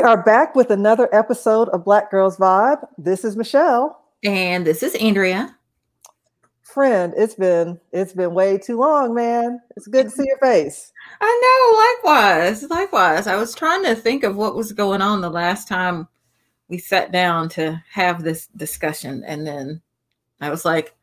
[0.00, 2.82] We are back with another episode of Black Girls Vibe.
[2.96, 4.02] This is Michelle.
[4.24, 5.54] And this is Andrea.
[6.62, 9.60] Friend, it's been it's been way too long, man.
[9.76, 10.90] It's good to see your face.
[11.20, 12.62] I know, likewise.
[12.70, 13.26] Likewise.
[13.26, 16.08] I was trying to think of what was going on the last time
[16.68, 19.82] we sat down to have this discussion and then
[20.40, 20.94] I was like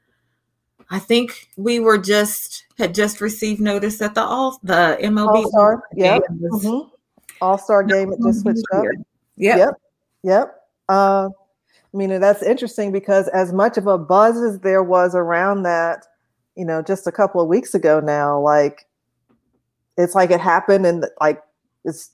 [0.90, 5.84] I think we were just had just received notice that the all the MLB All-Star,
[5.94, 6.24] yep.
[6.32, 6.96] Mm-hmm.
[7.42, 8.86] All-Star game it just switched up.
[9.38, 9.58] Yep.
[9.58, 9.74] Yep.
[10.24, 10.56] Yep.
[10.90, 11.30] Uh,
[11.94, 16.06] I mean, that's interesting because as much of a buzz as there was around that,
[16.56, 18.88] you know, just a couple of weeks ago now, like
[19.98, 21.42] it's like it happened and like
[21.86, 22.12] it's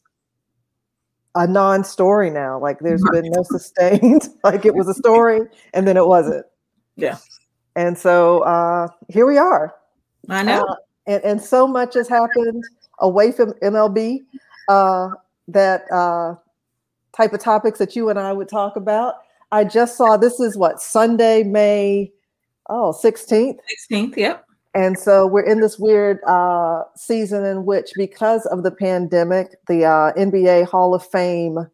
[1.36, 2.60] a non-story now.
[2.60, 5.42] Like there's been no sustained, like it was a story
[5.74, 6.46] and then it wasn't.
[6.96, 7.18] Yeah.
[7.76, 9.74] And so uh here we are.
[10.30, 10.64] I know.
[10.64, 10.76] Uh,
[11.08, 12.64] and, and so much has happened
[13.00, 14.20] away from MLB
[14.68, 15.10] uh,
[15.48, 16.36] that uh,
[17.16, 19.16] type of topics that you and I would talk about.
[19.52, 22.12] I just saw this is what Sunday, May
[22.70, 23.58] oh 16th.
[23.92, 24.46] 16th, yep.
[24.76, 29.86] And so we're in this weird uh, season in which, because of the pandemic, the
[29.86, 31.68] uh, NBA Hall of Fame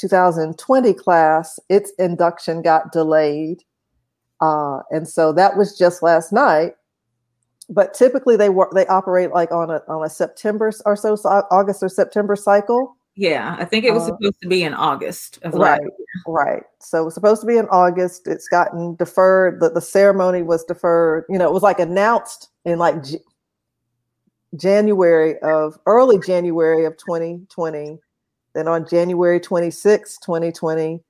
[0.00, 3.62] 2020 class, its induction got delayed.
[4.40, 6.76] Uh, and so that was just last night
[7.70, 11.28] but typically they work they operate like on a on a September or so, so
[11.50, 12.96] August or September cycle.
[13.16, 15.80] Yeah, I think it was uh, supposed to be in August of right,
[16.26, 16.62] right.
[16.80, 18.26] So it was supposed to be in August.
[18.26, 19.60] It's gotten deferred.
[19.60, 21.24] The, the ceremony was deferred.
[21.28, 22.96] You know, it was like announced in like
[24.56, 27.98] January of early January of 2020.
[28.52, 31.00] Then on January 26, 2020,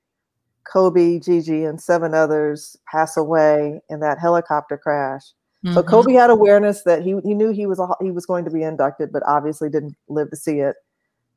[0.63, 5.23] Kobe, Gigi, and seven others pass away in that helicopter crash.
[5.65, 5.75] Mm-hmm.
[5.75, 8.51] So Kobe had awareness that he he knew he was a, he was going to
[8.51, 10.75] be inducted, but obviously didn't live to see it.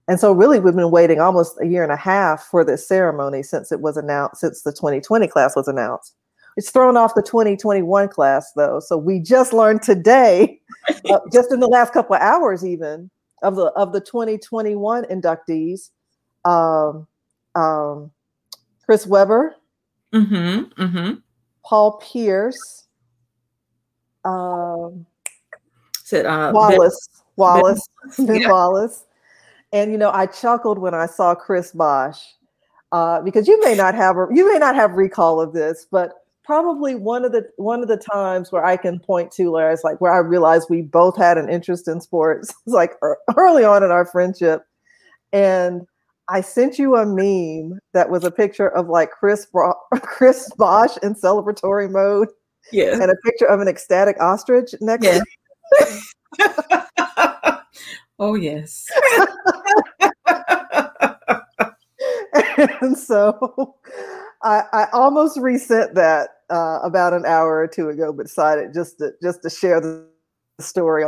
[0.09, 3.43] And so really we've been waiting almost a year and a half for this ceremony
[3.43, 6.15] since it was announced since the 2020 class was announced.
[6.57, 8.81] It's thrown off the 2021 class though.
[8.81, 10.61] So we just learned today,
[11.11, 13.11] uh, just in the last couple of hours even,
[13.43, 15.91] of the of the 2021 inductees.
[16.45, 17.07] Um,
[17.55, 18.11] um,
[18.85, 19.55] Chris Webber,
[20.13, 21.15] mm-hmm, mm-hmm.
[21.65, 22.84] Paul Pierce,
[24.25, 25.07] um,
[26.05, 28.51] Said uh, Wallace, ben, Wallace, ben, yeah.
[28.51, 29.05] Wallace,
[29.73, 32.35] and you know I chuckled when I saw Chris Bosh
[32.93, 36.13] uh, because you may not have a, you may not have recall of this, but
[36.45, 39.83] probably one of the one of the times where I can point to where it's
[39.83, 42.93] like where I realized we both had an interest in sports was like
[43.37, 44.63] early on in our friendship,
[45.33, 45.87] and
[46.29, 50.97] I sent you a meme that was a picture of like Chris Bro- Chris Bosh
[51.03, 52.29] in celebratory mode
[52.73, 52.93] yeah.
[53.01, 55.21] And a picture of an ecstatic ostrich next yeah.
[58.19, 58.87] oh, yes.
[62.81, 63.77] and so
[64.43, 68.99] I, I almost resent that uh, about an hour or two ago, but decided just
[68.99, 70.07] to just to share the
[70.61, 71.05] story.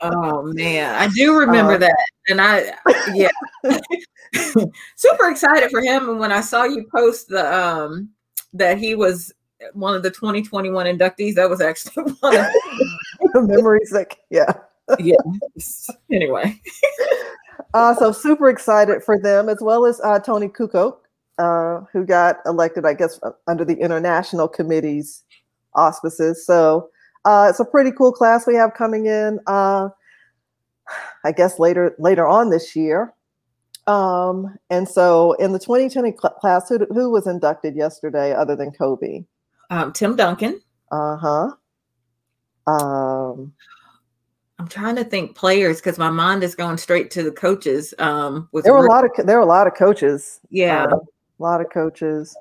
[0.00, 2.74] oh man, I do remember uh, that, and I
[3.14, 3.30] yeah,
[4.96, 6.08] super excited for him.
[6.08, 8.10] And when I saw you post the um
[8.52, 9.32] that he was
[9.72, 11.34] one of the 2021 inductees.
[11.34, 12.46] That was actually one of
[13.32, 13.92] the memories.
[13.92, 14.52] Like, yeah,
[14.98, 15.16] yeah.
[16.10, 16.60] Anyway,
[17.74, 20.96] uh, so super excited for them as well as uh, Toni Kukoc,
[21.38, 25.22] uh, who got elected, I guess, under the international committee's
[25.74, 26.44] auspices.
[26.44, 26.90] So
[27.24, 29.40] uh, it's a pretty cool class we have coming in.
[29.46, 29.90] Uh,
[31.24, 33.14] I guess later later on this year.
[33.86, 38.70] Um, and so in the 2020 cl- class, who, who was inducted yesterday other than
[38.70, 39.24] Kobe?
[39.70, 40.60] Um, Tim Duncan.
[40.90, 41.50] Uh huh.
[42.66, 43.52] Um,
[44.58, 47.94] I'm trying to think players because my mind is going straight to the coaches.
[47.98, 50.40] Um, with there were a lot of there were a lot of coaches.
[50.50, 51.00] Yeah, uh, a
[51.38, 52.36] lot of coaches.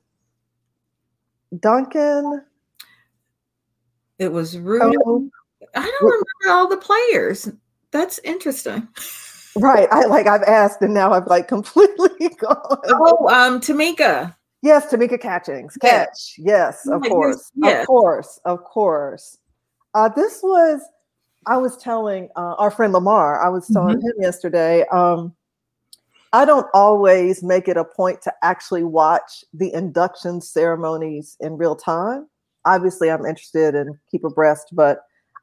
[1.59, 2.43] Duncan.
[4.17, 4.97] It was Rudy.
[5.05, 5.29] Oh,
[5.75, 7.49] I don't remember all the players.
[7.91, 8.87] That's interesting.
[9.55, 9.87] Right.
[9.91, 12.81] I like I've asked and now I've like completely gone.
[12.87, 14.35] Oh, um, Tamika.
[14.61, 15.77] Yes, Tamika Catchings.
[15.77, 16.35] Catch.
[16.37, 17.51] Yes, of course.
[17.63, 18.39] Of course.
[18.45, 19.37] Of course.
[19.93, 20.81] Uh, this was,
[21.45, 24.07] I was telling uh, our friend Lamar, I was telling mm-hmm.
[24.07, 25.33] him yesterday, um,
[26.31, 31.75] I don't always make it a point to actually watch the induction ceremonies in real
[31.75, 32.27] time.
[32.65, 34.99] Obviously, I'm interested and keep abreast, but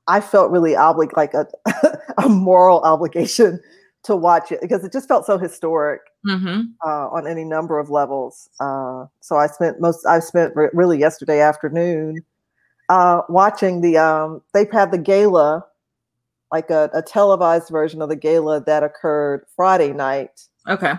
[0.06, 1.48] I felt really obligated, like a,
[2.18, 3.60] a moral obligation
[4.06, 6.62] to watch it because it just felt so historic mm-hmm.
[6.84, 8.48] uh, on any number of levels.
[8.60, 12.24] Uh, so I spent most I spent re- really yesterday afternoon
[12.88, 15.64] uh, watching the um, they've had the gala
[16.52, 20.42] like a, a, televised version of the gala that occurred Friday night.
[20.68, 20.94] Okay.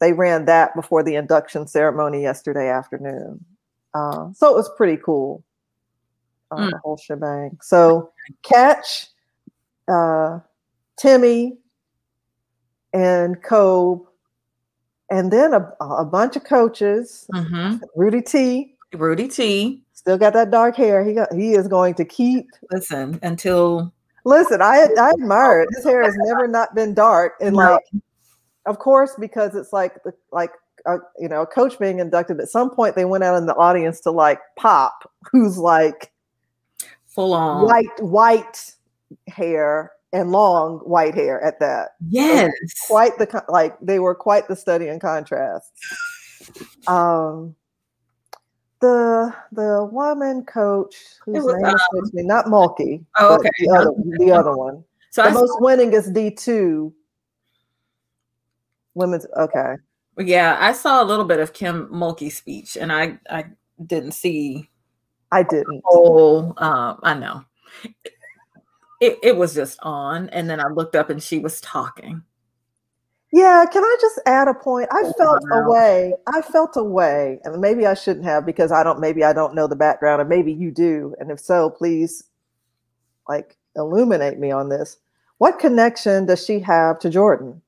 [0.00, 3.44] they ran that before the induction ceremony yesterday afternoon.
[3.94, 5.42] Uh, so it was pretty cool,
[6.52, 6.70] Mm.
[6.70, 7.58] the whole shebang.
[7.62, 8.12] So
[8.42, 9.08] Catch,
[9.88, 10.40] uh,
[10.96, 11.56] Timmy,
[12.92, 14.04] and Kobe,
[15.10, 17.28] and then a, a bunch of coaches.
[17.32, 19.82] hmm Rudy T Rudy T.
[19.92, 21.04] still got that dark hair.
[21.04, 22.46] He got he is going to keep.
[22.70, 23.92] Listen, until
[24.24, 25.68] Listen, I I admire it.
[25.74, 27.72] His hair has never not been dark, and No.
[27.72, 27.82] like,
[28.66, 30.52] of course, because it's like the like
[30.86, 32.40] uh, you know, a coach being inducted.
[32.40, 36.12] At some point, they went out in the audience to like Pop, who's like
[37.06, 37.62] full on.
[37.62, 38.74] white white
[39.28, 41.90] hair and long white hair at that.
[42.08, 42.52] Yes.
[42.86, 45.72] Quite the like they were quite the study in contrast.
[46.86, 47.54] Um,
[48.80, 53.50] the the woman coach whose was, name escapes me, not Mulkey, Oh, but okay.
[53.60, 54.84] the other the other one.
[55.10, 56.92] So the I most winningest D two
[58.94, 59.26] women's.
[59.38, 59.76] Okay,
[60.18, 63.44] Yeah, I saw a little bit of Kim Mulkey's speech, and I I
[63.86, 64.68] didn't see
[65.30, 65.80] I didn't.
[65.88, 67.44] Oh, Um, I know
[69.02, 72.22] it it was just on, and then I looked up, and she was talking.
[73.32, 74.88] Yeah, can I just add a point?
[74.92, 75.62] I Oh, felt wow.
[75.66, 76.14] a way.
[76.26, 79.00] I felt a way, and maybe I shouldn't have because I don't.
[79.00, 81.14] Maybe I don't know the background, and maybe you do.
[81.18, 82.22] And if so, please,
[83.28, 84.98] like, illuminate me on this.
[85.38, 87.60] What connection does she have to Jordan?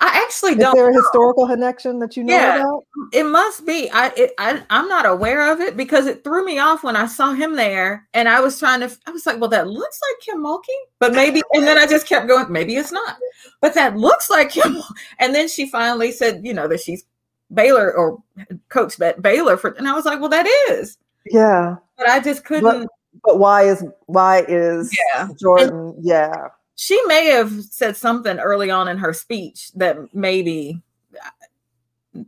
[0.00, 0.76] I actually Is don't.
[0.76, 2.56] Is there a historical connection that you know Yeah.
[2.60, 2.84] about?
[3.12, 3.90] It must be.
[3.90, 7.06] I, it, I I'm not aware of it because it threw me off when I
[7.06, 8.90] saw him there, and I was trying to.
[9.06, 10.68] I was like, well, that looks like Kim Mulkey,
[10.98, 11.42] but maybe.
[11.52, 12.50] And then I just kept going.
[12.52, 13.16] Maybe it's not,
[13.60, 14.76] but that looks like Kim.
[15.18, 17.04] And then she finally said, you know, that she's
[17.54, 18.22] Baylor or
[18.68, 20.98] coach at Baylor for, and I was like, well, that is.
[21.30, 22.88] Yeah, But I just couldn't.
[23.24, 25.28] but why is why is Yeah.
[25.40, 25.94] Jordan?
[26.00, 26.48] yeah,
[26.82, 30.82] she may have said something early on in her speech that maybe
[31.14, 32.22] uh,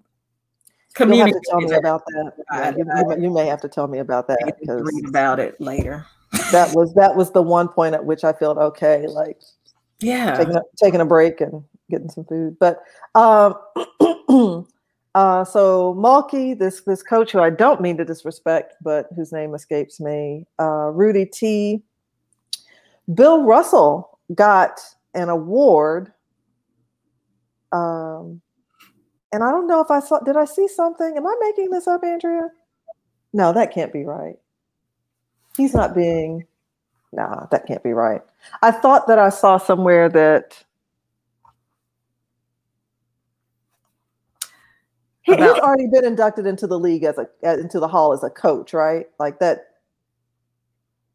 [1.16, 2.32] have to tell me about that.
[2.52, 2.84] Yeah, you,
[3.16, 6.06] you- you may have to tell me about that because read about it later.
[6.52, 9.40] that was that was the one point at which I felt okay, like
[9.98, 10.36] Yeah.
[10.36, 12.56] taking a, taking a break and getting some food.
[12.60, 12.80] But
[13.16, 13.56] um,
[15.16, 19.52] uh, so Mulkey, this this coach who I don't mean to disrespect, but whose name
[19.52, 21.82] escapes me, uh, Rudy T.
[23.12, 24.81] Bill Russell got
[25.15, 26.12] an award.
[27.73, 28.41] Um,
[29.32, 30.21] and I don't know if I saw.
[30.21, 31.17] Did I see something?
[31.17, 32.50] Am I making this up, Andrea?
[33.32, 34.37] No, that can't be right.
[35.56, 36.47] He's not being.
[37.12, 38.23] Nah, that can't be right.
[38.62, 40.65] I thought that I saw somewhere that
[45.23, 48.23] he, he's already been inducted into the league as a uh, into the hall as
[48.23, 49.06] a coach, right?
[49.19, 49.67] Like that.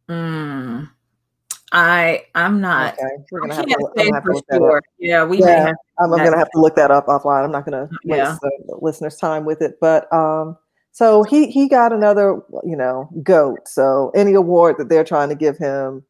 [0.10, 0.90] Mm.
[1.72, 2.94] I I'm not.
[2.94, 4.62] Okay, we're gonna have can't to, I'm say gonna have to for look that up.
[4.62, 4.82] sure.
[4.98, 5.76] Yeah, we Yeah, have.
[6.00, 7.44] I'm, I'm gonna have to look that up offline.
[7.44, 8.32] I'm not gonna Yeah.
[8.32, 10.58] waste the listeners' time with it, but um,
[10.92, 13.68] so he he got another you know goat.
[13.68, 16.04] So any award that they're trying to give him,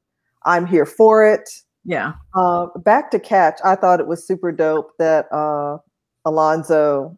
[0.46, 1.50] I'm here for it.
[1.84, 2.14] Yeah.
[2.36, 5.78] Uh, back to catch, I thought it was super dope that uh,
[6.26, 7.18] Alonzo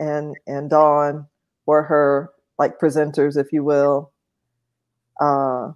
[0.00, 1.26] and and Dawn
[1.66, 4.10] were her like presenters, if you will.
[5.20, 5.72] Uh,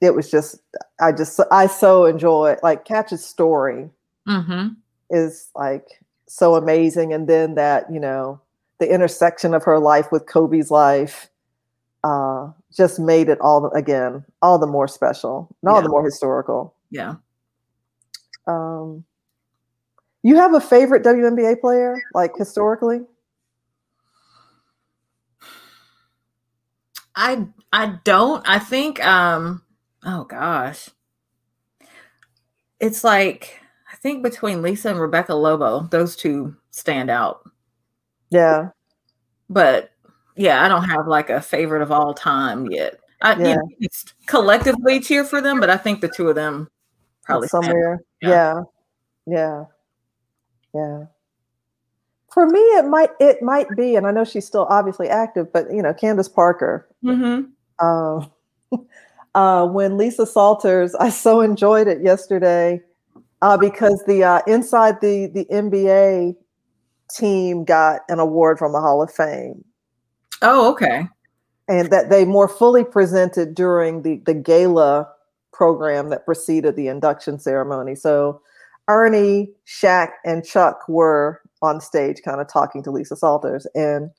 [0.00, 0.56] it was just,
[1.00, 2.60] I just, I so enjoy it.
[2.62, 3.90] like Catch's story
[4.28, 4.68] Mm-hmm.
[5.10, 5.86] is like
[6.26, 8.40] so amazing, and then that you know
[8.80, 11.30] the intersection of her life with Kobe's life.
[12.04, 16.74] Uh, just made it all again all the more special and all the more historical.
[16.90, 17.14] Yeah.
[18.46, 19.04] Um,
[20.22, 23.00] you have a favorite WNBA player, like historically?
[27.14, 28.46] I I don't.
[28.48, 29.62] I think um
[30.06, 30.88] oh gosh.
[32.80, 33.60] It's like
[33.92, 37.42] I think between Lisa and Rebecca Lobo, those two stand out.
[38.30, 38.70] Yeah,
[39.48, 39.90] But
[40.36, 43.00] yeah, I don't have like a favorite of all time yet.
[43.22, 43.56] I you Yeah.
[43.56, 43.88] know,
[44.26, 46.68] collectively cheer for them, but I think the two of them
[47.24, 48.00] probably somewhere.
[48.22, 48.30] Yeah.
[48.30, 48.62] Yeah.
[49.26, 49.64] yeah,
[50.74, 51.04] yeah,
[52.32, 55.72] For me, it might it might be, and I know she's still obviously active, but
[55.72, 56.88] you know, Candace Parker.
[57.04, 57.50] Mhm.
[57.80, 58.30] Um,
[59.36, 62.80] uh, when Lisa Salters, I so enjoyed it yesterday
[63.42, 66.34] uh, because the uh, inside the the NBA
[67.10, 69.62] team got an award from the Hall of Fame.
[70.42, 71.06] Oh, okay.
[71.68, 75.06] and that they more fully presented during the the gala
[75.52, 77.94] program that preceded the induction ceremony.
[77.94, 78.40] So
[78.88, 84.10] Ernie, Shaq, and Chuck were on stage, kind of talking to Lisa Salters, and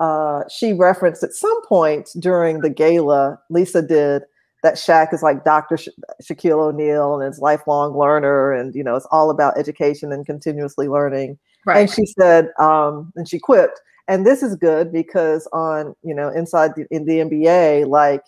[0.00, 4.22] uh, she referenced at some point during the gala, Lisa did
[4.62, 5.76] that Shaq is like Dr.
[5.76, 5.90] Sha-
[6.22, 10.88] Shaquille O'Neal and is lifelong learner, and you know it's all about education and continuously
[10.88, 11.38] learning.
[11.66, 11.80] Right.
[11.80, 16.28] And she said, um, and she quipped, and this is good because on you know
[16.28, 18.22] inside the, in the NBA, like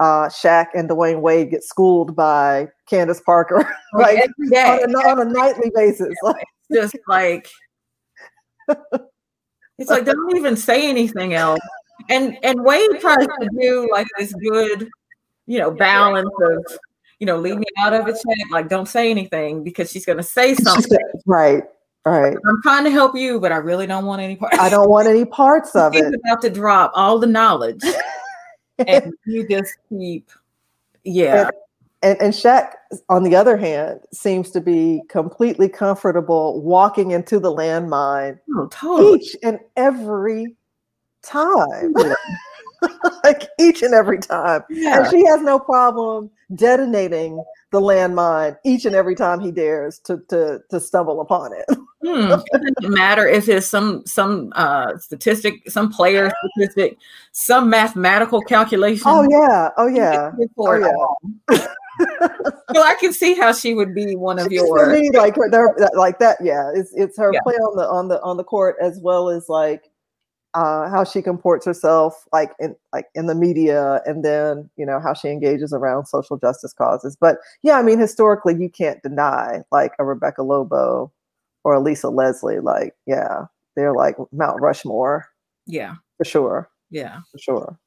[0.00, 4.28] uh, Shaq and Dwyane Wade get schooled by Candace Parker, right?
[4.28, 6.14] On a, on, a, nightly basis.
[6.22, 7.48] Like, just like
[9.78, 11.60] it's like they don't even say anything else.
[12.10, 14.88] And and Wade tries to do like this good,
[15.46, 16.78] you know, balance of
[17.18, 18.50] you know, leave me out of it, chat.
[18.50, 20.98] Like, don't say anything because she's going to say something.
[21.24, 21.62] Right.
[22.04, 22.36] Right.
[22.48, 24.56] I'm trying to help you, but I really don't want any parts.
[24.58, 26.14] I don't want any parts of it.
[26.14, 27.82] about to drop all the knowledge,
[28.86, 30.30] and you just keep,
[31.02, 31.48] yeah.
[32.02, 32.74] And, and and Shaq,
[33.08, 39.18] on the other hand, seems to be completely comfortable walking into the landmine oh, totally.
[39.18, 40.54] each and every
[41.22, 41.92] time.
[43.24, 44.62] like each and every time.
[44.70, 44.98] Yeah.
[44.98, 47.42] And she has no problem detonating
[47.72, 51.64] the landmine each and every time he dares to to to stumble upon it.
[52.04, 52.32] hmm.
[52.32, 56.98] It doesn't matter if it's some some uh statistic, some player statistic,
[57.32, 59.02] some mathematical calculation.
[59.06, 61.66] Oh yeah, oh yeah, oh, yeah.
[62.74, 66.18] so I can see how she would be one of your me, like her, like
[66.20, 66.38] that.
[66.40, 67.40] Yeah, it's it's her yeah.
[67.42, 69.90] play on the on the on the court as well as like
[70.56, 74.98] uh, how she comports herself like in like in the media and then you know
[74.98, 77.16] how she engages around social justice causes.
[77.20, 81.12] But yeah i mean historically you can't deny like a rebecca lobo
[81.62, 83.44] or a lisa leslie like yeah
[83.76, 85.26] they're like mount rushmore.
[85.66, 85.96] Yeah.
[86.16, 86.70] For sure.
[86.90, 87.20] Yeah.
[87.30, 87.78] For sure.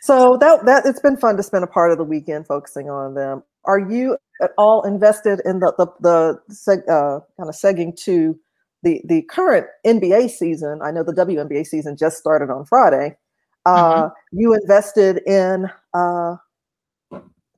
[0.00, 3.14] So that that it's been fun to spend a part of the weekend focusing on
[3.14, 3.42] them.
[3.64, 8.38] Are you at all invested in the the, the seg, uh, kind of segging to
[8.82, 13.16] the the current NBA season, I know the WNBA season just started on Friday.
[13.64, 14.38] Uh, mm-hmm.
[14.38, 16.36] You invested in uh,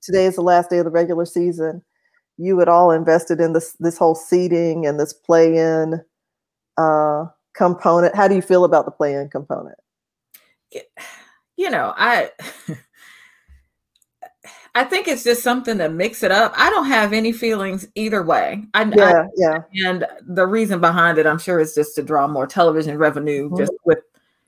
[0.03, 1.83] today is the last day of the regular season.
[2.37, 6.01] You had all invested in this this whole seeding and this play in
[6.77, 8.15] uh, component.
[8.15, 9.79] How do you feel about the play in component?
[11.57, 12.31] You know, I
[14.77, 16.53] I think it's just something to mix it up.
[16.57, 18.65] I don't have any feelings either way.
[18.75, 19.59] I, yeah, I, yeah.
[19.87, 23.57] And the reason behind it, I'm sure, is just to draw more television revenue, mm-hmm.
[23.57, 23.99] just with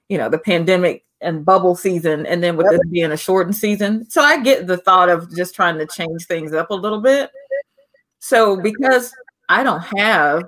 [0.09, 2.81] you know the pandemic and bubble season, and then with yep.
[2.81, 4.11] this being a shortened season.
[4.11, 7.31] So I get the thought of just trying to change things up a little bit.
[8.19, 9.13] So because
[9.49, 10.43] I don't have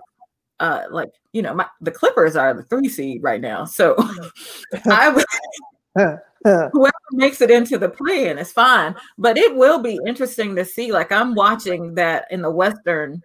[0.58, 3.94] uh like you know my the Clippers are the three seed right now, so
[4.90, 6.18] I would.
[6.45, 8.95] Whoever makes it into the plan is fine.
[9.16, 10.92] But it will be interesting to see.
[10.92, 13.23] Like I'm watching that in the Western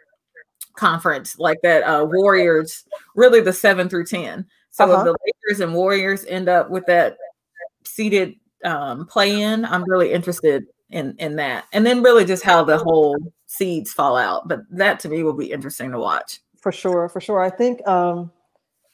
[0.76, 4.46] Conference, like that uh, Warriors, really the seven through ten.
[4.72, 5.00] So uh-huh.
[5.00, 7.18] if the Lakers and Warriors end up with that
[7.86, 11.66] seated um, play in, I'm really interested in in that.
[11.74, 14.48] And then really just how the whole seeds fall out.
[14.48, 16.40] But that to me will be interesting to watch.
[16.60, 17.42] For sure, for sure.
[17.42, 18.32] I think um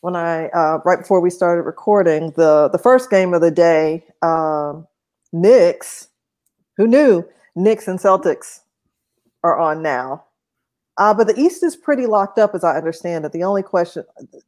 [0.01, 4.05] when I uh, right before we started recording the the first game of the day,
[4.21, 4.87] um,
[5.31, 6.07] Knicks.
[6.77, 7.25] Who knew
[7.55, 8.61] Knicks and Celtics
[9.43, 10.23] are on now?
[10.97, 13.31] Uh, but the East is pretty locked up, as I understand it.
[13.31, 14.03] The only question,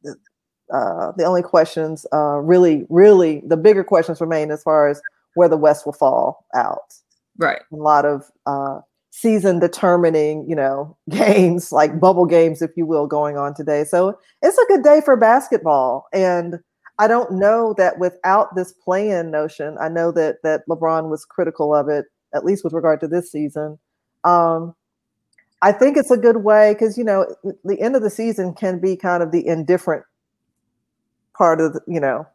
[0.06, 5.02] uh, the only questions, uh, really, really, the bigger questions remain as far as
[5.36, 6.94] where the West will fall out.
[7.38, 7.62] Right.
[7.72, 13.06] A lot of uh, season determining, you know, games like bubble games, if you will,
[13.06, 13.84] going on today.
[13.84, 16.08] So it's a good day for basketball.
[16.12, 16.60] And
[16.98, 21.76] I don't know that without this play-in notion, I know that that LeBron was critical
[21.76, 23.78] of it, at least with regard to this season.
[24.24, 24.76] Um,
[25.62, 27.28] I think it's a good way because you know
[27.64, 30.04] the end of the season can be kind of the indifferent
[31.36, 32.28] part of the, you know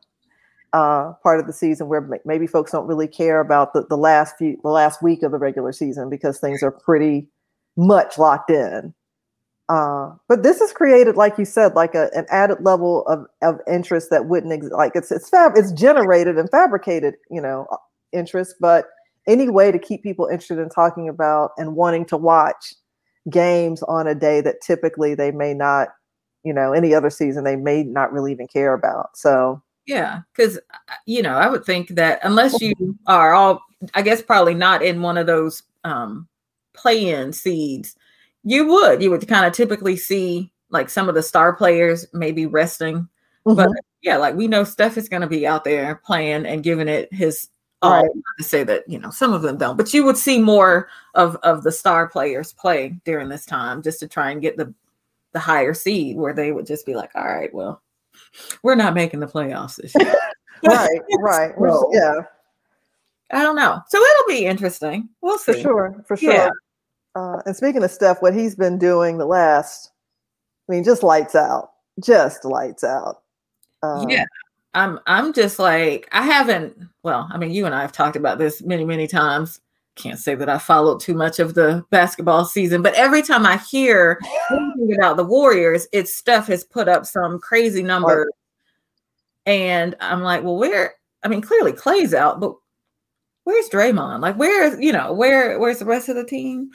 [0.76, 4.36] uh, part of the season where maybe folks don't really care about the, the last
[4.36, 7.26] few the last week of the regular season because things are pretty
[7.78, 8.92] much locked in.
[9.70, 13.58] Uh, but this has created, like you said, like a, an added level of, of
[13.66, 14.74] interest that wouldn't exist.
[14.74, 17.78] Like it's it's fab it's generated and fabricated, you know, uh,
[18.12, 18.56] interest.
[18.60, 18.84] But
[19.26, 22.74] any way to keep people interested in talking about and wanting to watch
[23.30, 25.88] games on a day that typically they may not,
[26.44, 29.16] you know, any other season they may not really even care about.
[29.16, 32.74] So yeah, because uh, you know, I would think that unless you
[33.06, 33.62] are all,
[33.94, 36.28] I guess probably not in one of those um,
[36.74, 37.96] play-in seeds,
[38.42, 42.46] you would you would kind of typically see like some of the star players maybe
[42.46, 43.08] resting,
[43.46, 43.54] mm-hmm.
[43.54, 43.68] but
[44.02, 47.12] yeah, like we know Steph is going to be out there playing and giving it
[47.12, 47.48] his
[47.80, 48.02] all.
[48.02, 48.10] Right.
[48.38, 51.36] To say that you know some of them don't, but you would see more of
[51.36, 54.74] of the star players play during this time just to try and get the
[55.32, 57.82] the higher seed where they would just be like, all right, well
[58.62, 60.14] we're not making the playoffs this year.
[60.64, 61.54] right, right.
[61.58, 62.20] So, yeah.
[63.32, 63.80] I don't know.
[63.88, 65.08] So it'll be interesting.
[65.20, 65.54] We'll see.
[65.54, 66.32] For sure, for sure.
[66.32, 66.50] Yeah.
[67.14, 69.90] Uh, and speaking of Steph, what he's been doing the last,
[70.68, 71.70] I mean, just lights out.
[72.04, 73.22] just lights out.
[73.82, 74.24] Um, yeah,
[74.74, 76.76] I'm I'm just like I haven't.
[77.02, 79.60] Well, I mean, you and I have talked about this many many times.
[79.96, 83.56] Can't say that I followed too much of the basketball season, but every time I
[83.56, 88.30] hear anything about the Warriors, it's Steph has put up some crazy number,
[89.46, 90.94] and I'm like, well, where?
[91.22, 92.54] I mean, clearly Clay's out, but
[93.44, 94.20] where's Draymond?
[94.20, 96.70] Like, where's you know where where's the rest of the team?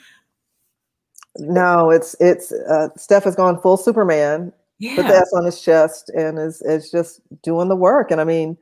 [1.38, 4.52] No, it's it's uh, Steph has gone full Superman
[4.82, 4.96] yeah.
[4.96, 8.10] put the S on his chest and is is just doing the work.
[8.10, 8.58] And I mean,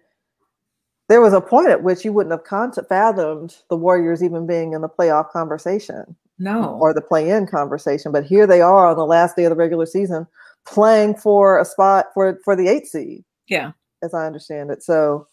[1.10, 4.74] there was a point at which you wouldn't have con- fathomed the Warriors even being
[4.74, 6.14] in the playoff conversation.
[6.38, 6.78] No.
[6.80, 8.12] Or the play-in conversation.
[8.12, 10.28] But here they are on the last day of the regular season
[10.66, 13.24] playing for a spot for for the eight seed.
[13.48, 13.72] Yeah.
[14.04, 14.84] As I understand it.
[14.84, 15.26] So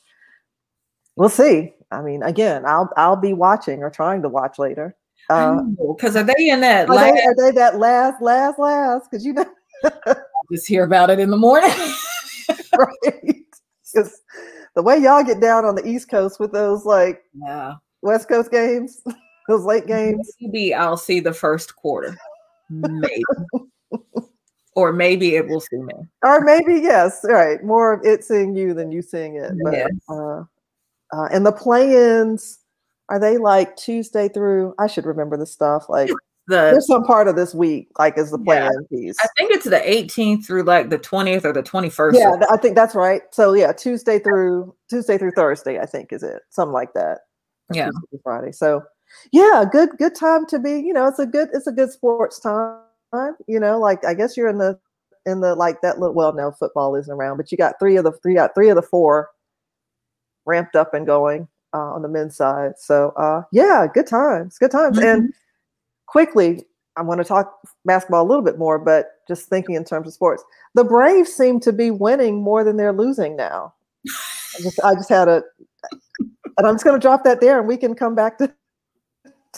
[1.15, 1.75] we'll see.
[1.91, 4.96] I mean, again, I'll I'll be watching or trying to watch later.
[5.29, 6.89] Because uh, are they in that?
[6.89, 9.12] Are, last- they, are they that last, last, last?
[9.12, 9.46] Because you know,
[10.51, 11.69] just hear about it in the morning.
[12.77, 13.46] right.
[13.93, 14.22] Because
[14.77, 17.74] the way y'all get down on the East Coast with those like yeah.
[18.03, 19.01] West Coast games,
[19.48, 20.31] those late games.
[20.39, 22.15] Maybe I'll see the first quarter.
[22.69, 23.24] Maybe.
[24.75, 25.96] or maybe it will see me.
[26.22, 27.63] Or maybe, yes, right.
[27.63, 29.51] More of it seeing you than you seeing it.
[29.63, 29.89] But, yes.
[30.10, 30.43] uh,
[31.12, 32.60] uh, and the play-ins,
[33.10, 34.75] are they like Tuesday through?
[34.77, 35.89] I should remember the stuff.
[35.89, 36.12] Like
[36.48, 39.18] the there's some part of this week, like is the play yeah, piece.
[39.22, 42.13] I think it's the 18th through like the 20th or the 21st.
[42.13, 43.22] Yeah, I think that's right.
[43.32, 46.42] So yeah, Tuesday through Tuesday through Thursday, I think is it.
[46.50, 47.20] Something like that.
[47.74, 47.89] Yeah.
[48.24, 48.54] Friday.
[48.54, 48.84] So
[49.32, 52.39] yeah, good good time to be, you know, it's a good it's a good sports
[52.39, 52.80] time.
[53.48, 54.80] You know, like I guess you're in the
[55.25, 58.06] in the like that little well no football isn't around, but you got three of
[58.06, 59.30] the three got three of the four
[60.46, 62.74] ramped up and going uh, on the men's side.
[62.77, 64.98] So uh yeah, good times, good times.
[64.98, 65.07] Mm-hmm.
[65.07, 65.33] And
[66.07, 66.65] quickly,
[66.98, 70.13] I want to talk basketball a little bit more, but just thinking in terms of
[70.13, 70.43] sports,
[70.74, 73.74] the Braves seem to be winning more than they're losing now.
[74.07, 75.43] I just, I just had a,
[76.57, 78.51] and I'm just going to drop that there, and we can come back to,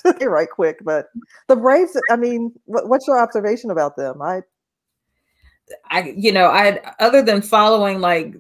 [0.04, 0.80] to it right quick.
[0.84, 1.08] But
[1.48, 4.22] the Braves, I mean, what, what's your observation about them?
[4.22, 4.42] I,
[5.90, 8.36] I, you know, I other than following like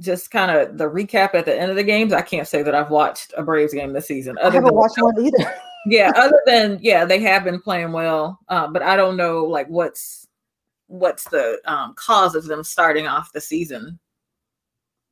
[0.00, 2.74] just kind of the recap at the end of the games, I can't say that
[2.74, 4.38] I've watched a Braves game this season.
[4.38, 5.54] Other I haven't watched one either
[5.86, 9.66] yeah other than yeah they have been playing well uh, but i don't know like
[9.68, 10.26] what's
[10.88, 13.98] what's the um, cause of them starting off the season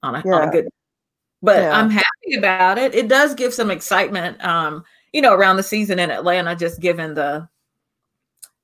[0.03, 0.33] on a, yeah.
[0.33, 0.69] on a good
[1.43, 1.79] but yeah.
[1.79, 5.99] i'm happy about it it does give some excitement um you know around the season
[5.99, 7.49] in atlanta just given the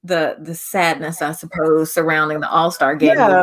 [0.03, 3.43] the the sadness i suppose surrounding the all-star game yeah.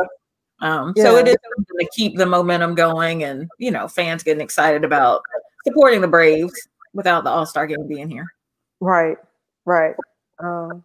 [0.59, 1.05] Um, yeah.
[1.05, 5.23] so it is to keep the momentum going and you know fans getting excited about
[5.65, 6.53] supporting the braves
[6.93, 8.31] without the all-star game being here
[8.81, 9.17] Right,
[9.65, 9.95] right.
[10.39, 10.83] Um,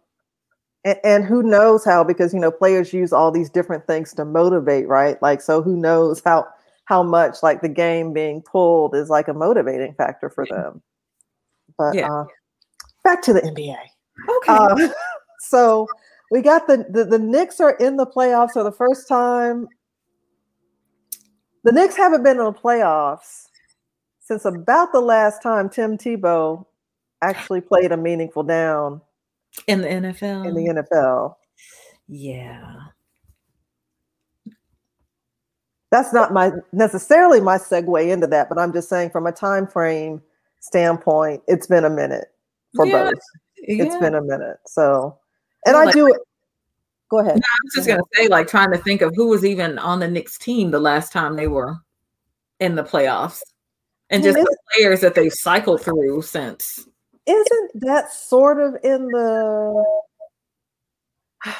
[0.85, 2.03] and, and, who knows how?
[2.03, 5.21] Because you know, players use all these different things to motivate, right?
[5.21, 6.47] Like, so who knows how
[6.85, 10.81] how much like the game being pulled is like a motivating factor for them.
[11.77, 12.09] But yeah.
[12.09, 12.25] uh,
[13.03, 13.75] back to the NBA.
[14.37, 14.47] Okay.
[14.47, 14.89] Uh,
[15.39, 15.87] so
[16.31, 19.67] we got the, the the Knicks are in the playoffs for the first time.
[21.63, 23.47] The Knicks haven't been in the playoffs
[24.21, 26.65] since about the last time Tim Tebow
[27.21, 29.01] actually played a meaningful down
[29.67, 30.47] in the NFL.
[30.47, 31.35] In the NFL.
[32.07, 32.75] Yeah.
[35.89, 39.67] That's not my necessarily my segue into that, but I'm just saying from a time
[39.67, 40.21] frame
[40.59, 42.27] standpoint, it's been a minute
[42.75, 43.05] for yeah.
[43.05, 43.13] both.
[43.57, 43.85] Yeah.
[43.85, 44.57] It's been a minute.
[44.65, 45.17] So
[45.65, 46.19] and I do it.
[47.09, 47.35] Go ahead.
[47.35, 50.01] No, I was just gonna say, like trying to think of who was even on
[50.01, 51.77] the Knicks team the last time they were
[52.59, 53.41] in the playoffs.
[54.09, 56.87] And just the players that they've cycled through since
[57.27, 60.01] isn't that sort of in the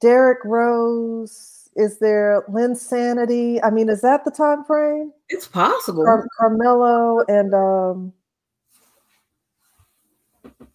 [0.00, 1.68] Derrick Rose?
[1.76, 3.60] Is there Linsanity?
[3.62, 5.12] I mean, is that the time frame?
[5.28, 6.04] It's possible.
[6.04, 8.12] Car- Carmelo and um,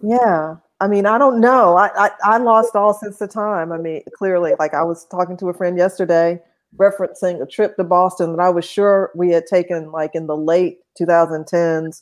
[0.01, 0.56] yeah.
[0.79, 1.77] I mean, I don't know.
[1.77, 3.71] I, I I lost all sense of time.
[3.71, 6.41] I mean, clearly, like I was talking to a friend yesterday,
[6.77, 10.36] referencing a trip to Boston that I was sure we had taken like in the
[10.36, 12.01] late 2010s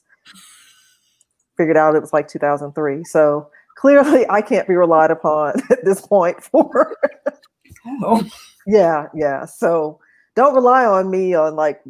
[1.61, 3.03] figured out it was like 2003.
[3.03, 6.95] So clearly, I can't be relied upon at this point for.
[8.03, 8.27] oh.
[8.65, 9.45] Yeah, yeah.
[9.45, 9.99] So
[10.35, 11.81] don't rely on me on like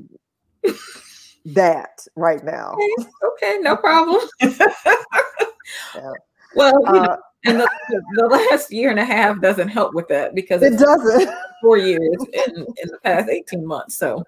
[1.46, 2.76] that right now.
[3.00, 4.22] Okay, okay no problem.
[4.42, 6.12] yeah.
[6.56, 7.70] Well, uh, and the,
[8.16, 11.30] the, last year and a half doesn't help with that because it doesn't.
[11.62, 13.96] Four years in, in the past 18 months.
[13.96, 14.24] So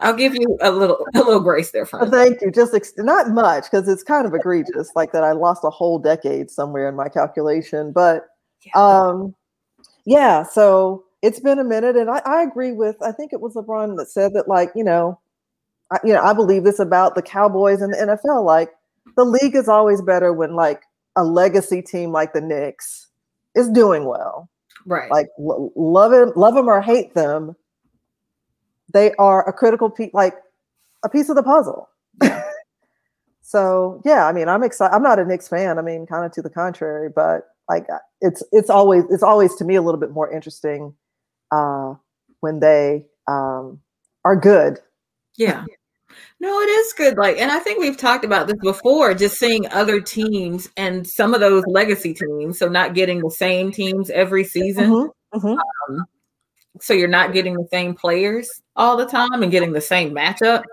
[0.00, 2.10] I'll give you a little a little grace there, friend.
[2.10, 2.50] Thank you.
[2.50, 5.24] Just ex- not much because it's kind of egregious, like that.
[5.24, 8.26] I lost a whole decade somewhere in my calculation, but
[8.66, 8.72] yeah.
[8.74, 9.34] um,
[10.04, 10.42] yeah.
[10.42, 12.96] So it's been a minute, and I, I agree with.
[13.02, 15.18] I think it was LeBron that said that, like, you know,
[15.90, 18.44] I, you know, I believe this about the Cowboys and the NFL.
[18.44, 18.70] Like,
[19.16, 20.82] the league is always better when like
[21.16, 23.08] a legacy team like the Knicks
[23.54, 24.48] is doing well.
[24.86, 25.10] Right.
[25.10, 27.56] Like, love them, love them or hate them,
[28.92, 30.34] they are a critical piece, like
[31.04, 31.88] a piece of the puzzle.
[33.42, 34.94] so yeah, I mean, I'm excited.
[34.94, 35.78] I'm not a Knicks fan.
[35.78, 37.86] I mean, kind of to the contrary, but like
[38.20, 40.94] it's it's always it's always to me a little bit more interesting
[41.52, 41.94] uh,
[42.40, 43.80] when they um,
[44.24, 44.78] are good.
[45.36, 45.64] Yeah.
[46.40, 47.16] No, it is good.
[47.16, 51.34] Like, and I think we've talked about this before, just seeing other teams and some
[51.34, 52.58] of those legacy teams.
[52.58, 54.90] So not getting the same teams every season.
[54.90, 55.94] Mm-hmm, mm-hmm.
[55.94, 56.06] Um,
[56.80, 60.64] so you're not getting the same players all the time and getting the same matchup.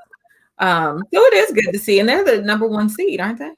[0.60, 2.00] Um, so it is good to see.
[2.00, 3.52] And they're the number one seed, aren't they?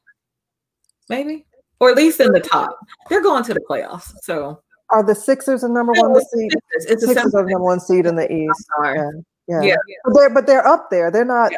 [1.07, 1.45] Maybe.
[1.79, 2.77] Or at least in the top.
[3.09, 4.11] They're going to the playoffs.
[4.23, 6.51] So are the Sixers the number one seed?
[6.73, 8.65] It's Sixers are the number one seed in the East.
[8.83, 9.11] Yeah.
[9.47, 9.61] Yeah.
[9.63, 9.75] yeah.
[10.03, 11.09] But they're but they're up there.
[11.09, 11.57] They're not yeah.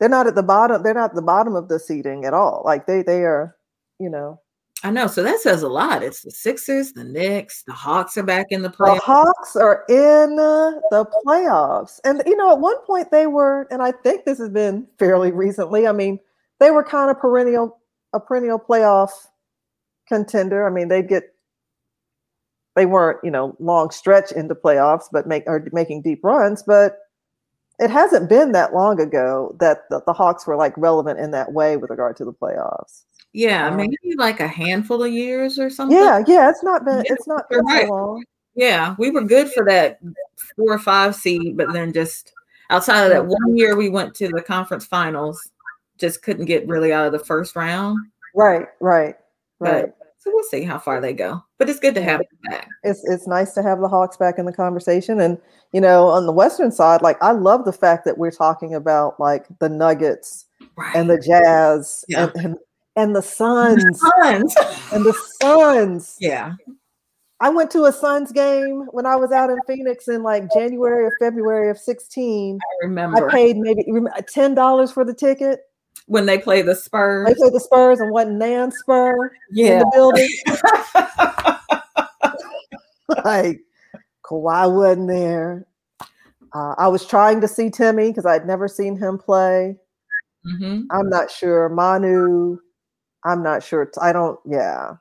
[0.00, 0.82] they're not at the bottom.
[0.82, 2.62] They're not at the bottom of the seating at all.
[2.64, 3.56] Like they they are,
[3.98, 4.40] you know.
[4.84, 5.06] I know.
[5.06, 6.02] So that says a lot.
[6.02, 8.96] It's the Sixers, the Knicks, the Hawks are back in the playoffs.
[8.96, 12.00] The Hawks are in the playoffs.
[12.04, 15.32] And you know, at one point they were, and I think this has been fairly
[15.32, 15.86] recently.
[15.86, 16.20] I mean,
[16.60, 17.80] they were kind of perennial
[18.12, 19.10] a perennial playoff
[20.06, 20.66] contender.
[20.66, 21.34] I mean, they'd get
[22.76, 26.62] they weren't, you know, long stretch into playoffs, but make are making deep runs.
[26.62, 26.98] But
[27.78, 31.54] it hasn't been that long ago that the, the Hawks were like relevant in that
[31.54, 33.04] way with regard to the playoffs.
[33.34, 35.98] Yeah, um, maybe like a handful of years or something.
[35.98, 37.88] Yeah, yeah, it's not been yeah, it's not been right.
[37.88, 38.24] so long.
[38.54, 39.98] Yeah, we were good for that
[40.56, 42.32] four or five seed, but then just
[42.70, 45.50] outside of that one year we went to the conference finals,
[45.98, 47.98] just couldn't get really out of the first round.
[48.36, 49.16] Right, right,
[49.58, 49.86] right.
[49.86, 51.42] But, so we'll see how far they go.
[51.58, 52.68] But it's good to have them back.
[52.84, 55.20] It's it's nice to have the Hawks back in the conversation.
[55.20, 55.38] And
[55.72, 59.18] you know, on the Western side, like I love the fact that we're talking about
[59.18, 60.94] like the Nuggets right.
[60.94, 62.30] and the Jazz yeah.
[62.36, 62.56] and, and,
[62.96, 63.82] and the Suns.
[63.84, 64.54] The Suns.
[64.92, 66.16] and the Suns.
[66.20, 66.54] Yeah.
[67.40, 71.04] I went to a Suns game when I was out in Phoenix in like January
[71.04, 72.58] or February of 16.
[72.58, 73.28] I remember.
[73.28, 75.60] I paid maybe $10 for the ticket
[76.06, 77.26] when they play the Spurs.
[77.26, 79.72] They play the Spurs and what Nan Spur yeah.
[79.72, 80.28] in the building.
[83.24, 83.60] like
[84.24, 85.66] Kawhi wasn't there.
[86.54, 89.76] Uh, I was trying to see Timmy because I'd never seen him play.
[90.46, 90.82] Mm-hmm.
[90.90, 91.68] I'm not sure.
[91.68, 92.58] Manu,
[93.24, 93.90] I'm not sure.
[94.00, 94.96] I don't, yeah.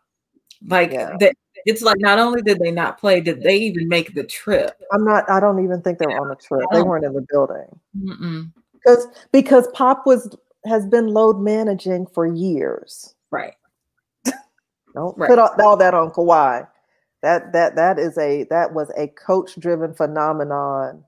[0.68, 1.16] Like yeah.
[1.20, 1.34] The,
[1.66, 4.80] it's like not only did they not play, did they even make the trip?
[4.92, 6.66] I'm not, I don't even think they were on the trip.
[6.72, 6.86] They oh.
[6.86, 8.52] weren't in the building.
[8.74, 13.16] Because because Pop was has been load managing for years.
[13.32, 13.54] Right.
[14.94, 15.30] Don't right.
[15.30, 16.68] put all, all that on Kawhi.
[17.22, 21.06] That that that is a that was a coach driven phenomenon,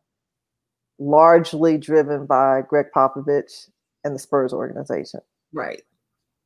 [0.97, 3.69] largely driven by Gregg Popovich
[4.03, 5.19] and the Spurs organization.
[5.53, 5.81] Right.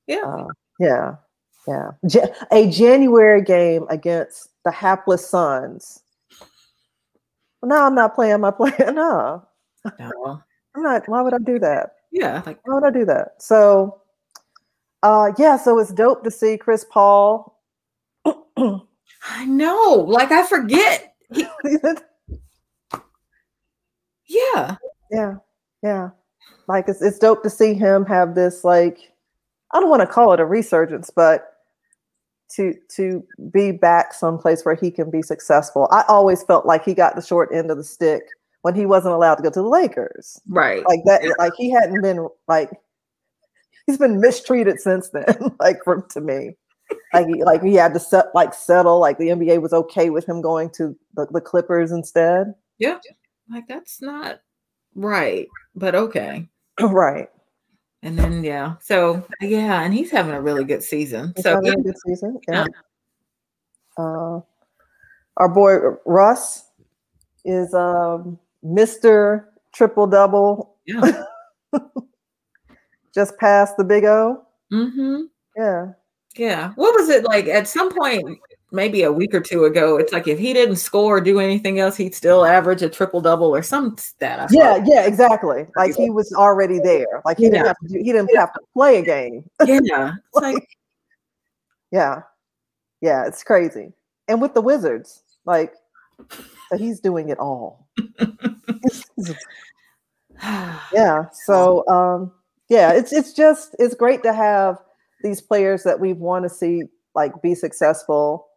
[0.09, 0.25] Yeah.
[0.25, 0.47] Uh,
[0.79, 1.15] yeah.
[1.67, 2.25] Yeah.
[2.51, 6.01] a January game against the hapless Suns.
[7.61, 8.91] Well, no, I'm not playing my player.
[8.93, 9.45] No.
[9.99, 10.41] no.
[10.75, 11.07] I'm not.
[11.07, 11.91] Why would I do that?
[12.11, 12.41] Yeah.
[12.45, 13.41] Like, why would I do that?
[13.41, 14.01] So,
[15.03, 15.57] uh, yeah.
[15.57, 17.57] So it's dope to see Chris Paul.
[18.25, 20.05] I know.
[20.07, 21.13] Like I forget.
[24.29, 24.75] Yeah.
[25.09, 25.35] Yeah.
[25.81, 26.09] Yeah.
[26.67, 29.11] Like it's it's dope to see him have this like
[29.71, 31.53] I don't want to call it a resurgence, but
[32.55, 35.87] to to be back someplace where he can be successful.
[35.91, 38.23] I always felt like he got the short end of the stick
[38.61, 40.39] when he wasn't allowed to go to the Lakers.
[40.47, 40.83] Right.
[40.85, 42.71] Like that, like he hadn't been like
[43.85, 46.55] he's been mistreated since then, like from to me.
[47.13, 50.27] Like he, like he had to set like settle, like the NBA was okay with
[50.27, 52.53] him going to the, the Clippers instead.
[52.79, 52.97] Yeah.
[53.49, 54.41] Like that's not
[54.95, 56.47] right, but okay.
[56.81, 57.29] right.
[58.01, 61.33] And then yeah, so yeah, and he's having a really good season.
[61.35, 61.73] He's so yeah.
[61.83, 62.39] good season.
[62.47, 62.65] Yeah.
[63.97, 64.03] yeah.
[64.03, 64.39] Uh,
[65.35, 66.69] our boy Russ
[67.43, 69.45] is um Mr.
[69.73, 70.75] Triple Double.
[70.85, 71.23] Yeah.
[73.13, 74.45] Just past the big O.
[74.71, 75.23] Mm-hmm.
[75.57, 75.87] Yeah.
[76.35, 76.71] Yeah.
[76.75, 78.39] What was it like at some point,
[78.71, 79.97] maybe a week or two ago?
[79.97, 83.21] It's like if he didn't score or do anything else, he'd still average a triple
[83.21, 84.49] double or some stat.
[84.51, 85.65] yeah, yeah, exactly.
[85.75, 87.21] Like he was already there.
[87.25, 87.49] Like he yeah.
[87.49, 89.49] didn't have to do, he didn't have to play a game.
[89.65, 90.13] Yeah.
[90.33, 90.67] like, like,
[91.91, 92.21] yeah.
[93.01, 93.93] Yeah, it's crazy.
[94.27, 95.73] And with the Wizards, like
[96.77, 97.87] he's doing it all.
[100.93, 101.25] yeah.
[101.31, 102.31] So um,
[102.69, 104.77] yeah, it's it's just it's great to have
[105.23, 106.83] these players that we want to see
[107.15, 108.48] like be successful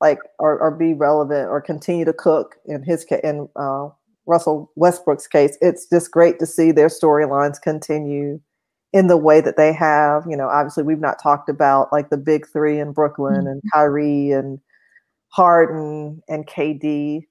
[0.00, 3.88] like or, or be relevant or continue to cook in his case in uh,
[4.26, 8.40] Russell Westbrook's case, it's just great to see their storylines continue
[8.92, 10.24] in the way that they have.
[10.28, 13.46] You know, obviously we've not talked about like the big three in Brooklyn mm-hmm.
[13.46, 14.60] and Kyrie and
[15.28, 17.22] Harden and KD,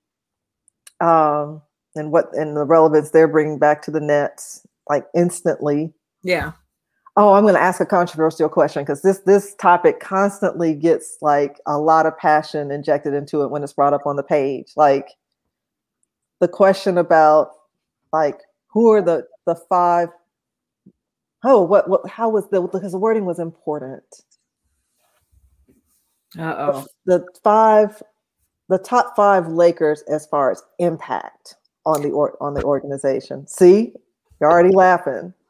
[1.02, 1.62] um,
[1.96, 5.94] and what and the relevance they're bringing back to the Nets like instantly.
[6.24, 6.54] Yeah.
[7.18, 11.60] Oh, I'm going to ask a controversial question because this this topic constantly gets like
[11.66, 14.74] a lot of passion injected into it when it's brought up on the page.
[14.76, 15.10] Like
[16.42, 17.52] the question about
[18.12, 20.10] like who are the the five
[21.46, 24.04] oh what what how was the because the wording was important.
[26.38, 26.86] Uh-oh.
[27.06, 28.04] The, the five
[28.68, 33.48] the top five lakers as far as impact on the or, on the organization.
[33.48, 33.94] See?
[34.40, 35.34] You're already laughing.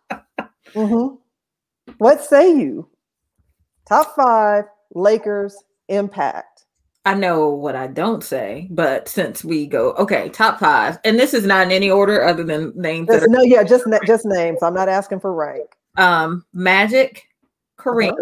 [0.73, 1.15] Mm-hmm.
[1.97, 2.87] What say you
[3.87, 5.55] top five lakers
[5.87, 6.55] impact
[7.07, 11.35] I know what I don't say, but since we go, okay, top five, and this
[11.35, 13.11] is not in any order other than names.
[13.11, 14.63] Are, no, yeah, just just names.
[14.63, 15.67] I'm not asking for rank.
[15.97, 17.27] Um, Magic,
[17.77, 18.13] Kareem,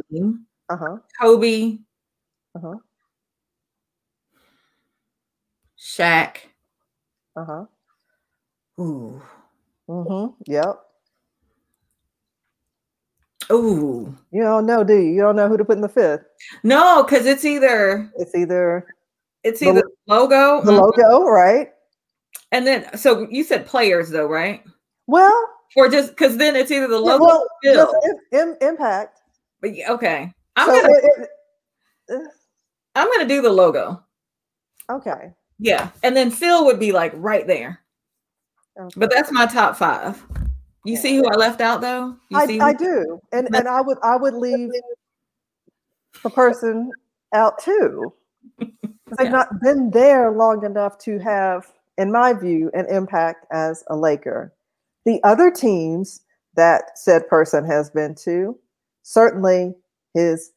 [0.70, 0.74] uh-huh.
[0.76, 0.98] uh-huh.
[1.22, 1.78] Kobe,
[2.56, 2.76] uh-huh.
[5.80, 6.38] Shaq.
[7.38, 7.66] Uh-huh.
[8.80, 9.22] Ooh.
[9.90, 10.52] Mm-hmm.
[10.52, 10.82] Yep.
[13.54, 14.16] Ooh.
[14.32, 15.12] You don't know, do you?
[15.14, 16.24] You don't know who to put in the fifth.
[16.64, 18.96] No, because it's either it's either
[19.44, 20.62] it's either the, logo.
[20.62, 20.92] The uh-huh.
[20.98, 21.70] logo, right?
[22.52, 24.64] And then so you said players though, right?
[25.08, 29.22] Well, or just because then it's either the logo well, impact.
[29.62, 30.32] But okay.
[30.56, 31.30] I'm so gonna it,
[32.10, 32.30] it, uh,
[32.96, 34.04] I'm gonna do the logo.
[34.90, 35.32] Okay.
[35.60, 35.90] Yeah.
[36.04, 37.80] And then Phil would be like right there.
[38.80, 38.94] Okay.
[38.98, 40.24] But that's my top five.
[40.86, 42.16] You see who I left out though?
[42.30, 43.20] You I, I do.
[43.32, 44.70] And and I would I would leave
[46.24, 46.92] the person
[47.34, 48.14] out too.
[48.60, 49.30] They've yeah.
[49.30, 54.54] not been there long enough to have, in my view, an impact as a Laker.
[55.06, 56.22] The other teams
[56.56, 58.58] that said person has been to,
[59.04, 59.76] certainly
[60.14, 60.52] his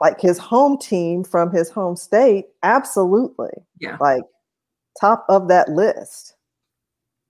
[0.00, 3.50] like his home team from his home state, absolutely.
[3.80, 3.96] Yeah.
[4.00, 4.22] Like
[5.00, 6.34] top of that list.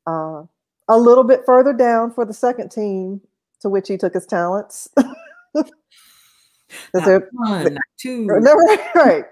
[0.06, 0.42] Uh,
[0.88, 3.20] a little bit further down for the second team
[3.60, 4.88] to which he took his talents.
[6.94, 8.26] not one, two.
[8.26, 8.54] No,
[8.94, 9.24] right.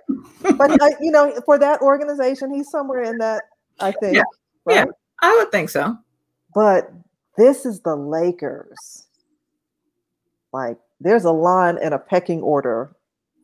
[0.56, 3.44] but I, you know, for that organization, he's somewhere in that.
[3.80, 4.16] I think.
[4.16, 4.22] Yeah.
[4.64, 4.74] Right?
[4.76, 4.84] yeah,
[5.22, 5.96] I would think so.
[6.54, 6.92] But
[7.36, 9.06] this is the Lakers.
[10.52, 12.94] Like, there's a line and a pecking order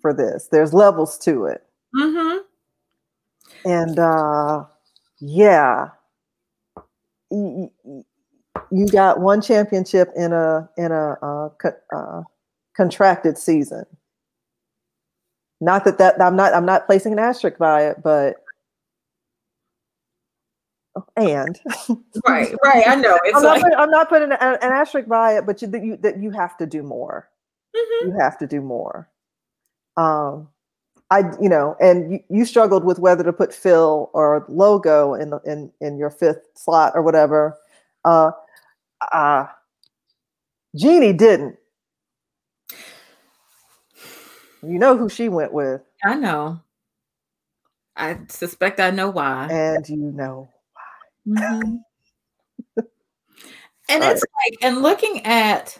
[0.00, 0.48] for this.
[0.50, 1.64] There's levels to it.
[1.96, 2.38] Mm-hmm.
[3.64, 4.64] And uh,
[5.20, 5.88] yeah,
[7.30, 7.70] you,
[8.70, 12.22] you got one championship in a in a uh, co- uh,
[12.76, 13.84] contracted season.
[15.60, 18.36] Not that that I'm not I'm not placing an asterisk by it, but
[20.96, 21.58] oh, and
[22.26, 23.18] right, right, I know.
[23.34, 23.42] I'm, like...
[23.42, 26.22] not putting, I'm, not putting, an, an asterisk by it, but you, that you that
[26.22, 27.28] you have to do more.
[27.76, 28.08] Mm-hmm.
[28.08, 29.08] You have to do more.
[29.96, 30.48] Um,
[31.10, 35.30] I, you know, and you, you struggled with whether to put Phil or logo in
[35.30, 37.56] the in in your fifth slot or whatever.
[38.04, 38.32] Uh,
[39.12, 39.46] uh,
[40.76, 41.56] Jeanie didn't.
[44.62, 45.80] You know who she went with.
[46.04, 46.60] I know.
[47.96, 49.48] I suspect I know why.
[49.50, 50.48] And you know
[51.24, 51.40] why.
[51.40, 51.76] Mm-hmm.
[53.88, 55.78] and it's like, and looking at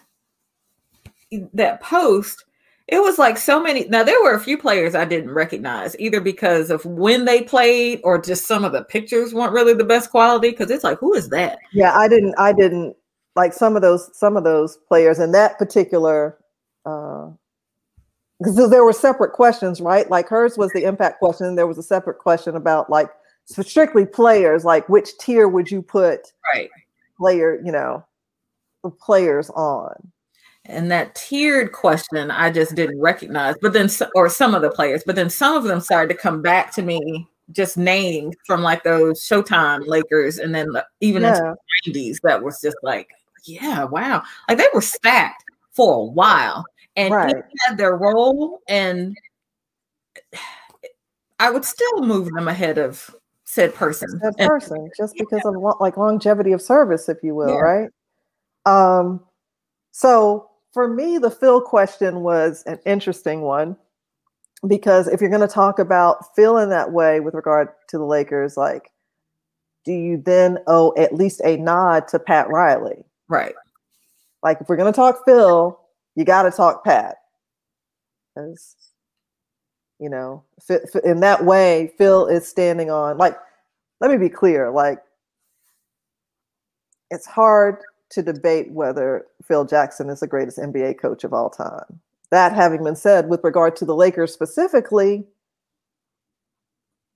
[1.52, 2.44] that post,
[2.88, 3.84] it was like so many.
[3.88, 8.00] Now there were a few players I didn't recognize either because of when they played
[8.02, 10.50] or just some of the pictures weren't really the best quality.
[10.50, 11.58] Because it's like, who is that?
[11.72, 12.34] Yeah, I didn't.
[12.38, 12.96] I didn't
[13.36, 14.10] like some of those.
[14.16, 16.38] Some of those players in that particular.
[16.86, 17.30] Uh,
[18.38, 20.08] because there were separate questions, right?
[20.08, 21.56] Like hers was the impact question.
[21.56, 23.10] There was a separate question about like
[23.46, 26.70] strictly players, like which tier would you put right
[27.18, 28.04] player, you know,
[28.84, 29.92] the players on
[30.68, 33.56] and that tiered question I just didn't recognize.
[33.60, 36.42] But then, or some of the players, but then some of them started to come
[36.42, 40.68] back to me just named from like those Showtime Lakers, and then
[41.00, 41.30] even yeah.
[41.30, 42.20] into the 90s.
[42.22, 43.08] That was just like,
[43.44, 46.64] yeah, wow, like they were stacked for a while,
[46.96, 47.36] and right.
[47.66, 49.16] had their role, and
[51.40, 54.20] I would still move them ahead of said person.
[54.22, 55.52] That person, and, just because yeah.
[55.52, 57.60] of like longevity of service, if you will, yeah.
[57.60, 57.90] right?
[58.66, 59.24] Um,
[59.92, 63.76] so for me, the Phil question was an interesting one
[64.66, 68.04] because if you're going to talk about Phil in that way with regard to the
[68.04, 68.90] Lakers, like,
[69.84, 73.04] do you then owe at least a nod to Pat Riley?
[73.28, 73.54] Right.
[74.42, 75.78] Like, if we're going to talk Phil,
[76.14, 77.16] you got to talk Pat.
[78.34, 78.76] Because
[79.98, 80.44] You know,
[81.04, 83.18] in that way, Phil is standing on.
[83.18, 83.36] Like,
[84.00, 84.70] let me be clear.
[84.70, 84.98] Like,
[87.10, 87.78] it's hard
[88.10, 92.00] to debate whether Phil Jackson is the greatest NBA coach of all time.
[92.30, 95.24] That having been said, with regard to the Lakers specifically,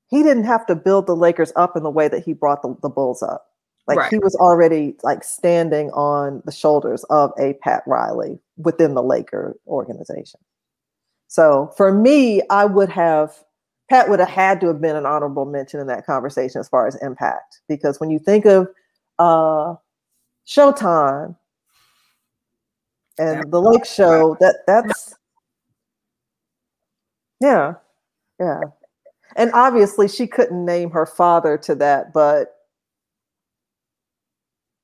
[0.08, 2.76] he didn't have to build the Lakers up in the way that he brought the,
[2.82, 3.46] the Bulls up.
[3.88, 4.10] Like right.
[4.10, 9.56] he was already like standing on the shoulders of a Pat Riley within the Laker
[9.66, 10.40] organization.
[11.26, 13.42] So for me, I would have
[13.90, 16.86] Pat would have had to have been an honorable mention in that conversation as far
[16.86, 18.68] as impact, because when you think of
[19.18, 19.74] uh,
[20.46, 21.36] Showtime
[23.18, 25.14] and the Lake Show, that that's
[27.40, 27.74] yeah,
[28.40, 28.60] yeah,
[29.36, 32.54] and obviously she couldn't name her father to that, but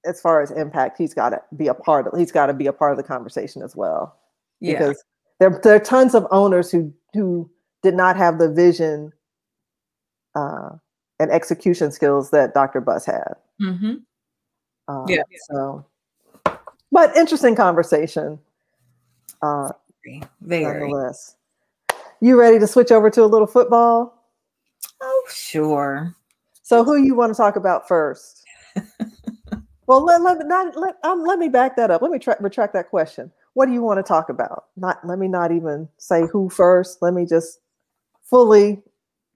[0.04, 2.18] as far as impact, he's got to be a part of.
[2.18, 4.18] He's got to be a part of the conversation as well.
[4.60, 4.78] Yeah.
[4.78, 5.04] Because
[5.38, 7.50] there, there are tons of owners who who
[7.82, 9.12] did not have the vision
[10.34, 10.70] uh,
[11.18, 12.80] and execution skills that Dr.
[12.80, 13.34] Buss had.
[13.60, 13.94] Mm-hmm.
[14.88, 15.22] Uh, yeah.
[15.50, 15.84] So,
[16.90, 18.38] but interesting conversation.
[19.42, 19.70] Uh,
[20.40, 20.92] Very.
[22.20, 24.24] You ready to switch over to a little football?
[25.00, 26.14] Oh, sure.
[26.62, 28.44] So, who you want to talk about first?
[29.88, 32.02] Well, let, let, not, let, um, let me back that up.
[32.02, 33.32] Let me tra- retract that question.
[33.54, 34.66] What do you want to talk about?
[34.76, 36.98] Not let me not even say who first.
[37.00, 37.60] Let me just
[38.22, 38.82] fully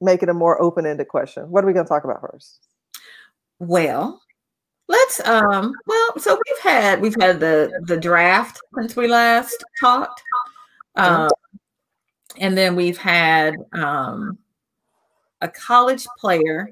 [0.03, 1.51] make it a more open-ended question.
[1.51, 2.61] What are we going to talk about first?
[3.61, 4.21] Well,
[4.89, 10.23] let's um well so we've had we've had the the draft since we last talked.
[10.97, 11.31] Um
[12.39, 14.39] and then we've had um
[15.41, 16.71] a college player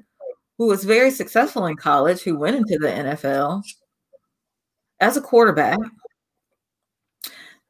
[0.57, 3.63] who was very successful in college, who went into the NFL
[4.99, 5.79] as a quarterback,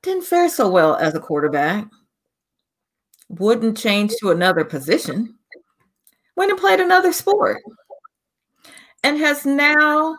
[0.03, 1.87] didn't fare so well as a quarterback,
[3.29, 5.35] wouldn't change to another position,
[6.35, 7.61] went and played another sport,
[9.03, 10.15] and has now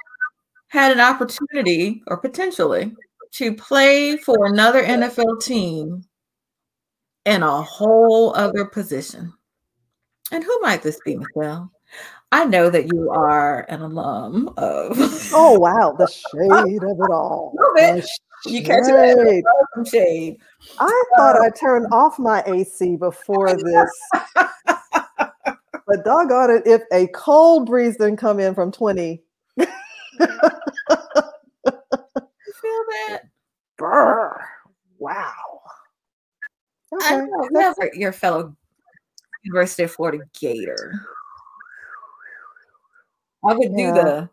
[0.72, 2.94] had an opportunity or potentially
[3.32, 6.02] to play for another NFL team
[7.26, 9.35] in a whole other position.
[10.30, 11.70] And who might this be, Michelle?
[12.32, 14.96] I know that you are an alum of.
[15.35, 17.54] oh wow, the shade of it all.
[18.44, 19.44] You catch it
[19.76, 20.37] some shade.
[20.80, 23.90] I thought I turned off my AC before this.
[25.87, 29.22] but doggone it, if a cold breeze didn't come in from 20.
[29.56, 29.66] you
[32.61, 33.22] feel that?
[33.76, 34.44] Brr.
[34.98, 35.33] Wow.
[36.92, 37.07] Okay.
[37.07, 38.55] I know, your fellow
[39.44, 40.92] University of Florida Gator.
[43.44, 44.28] I would do the.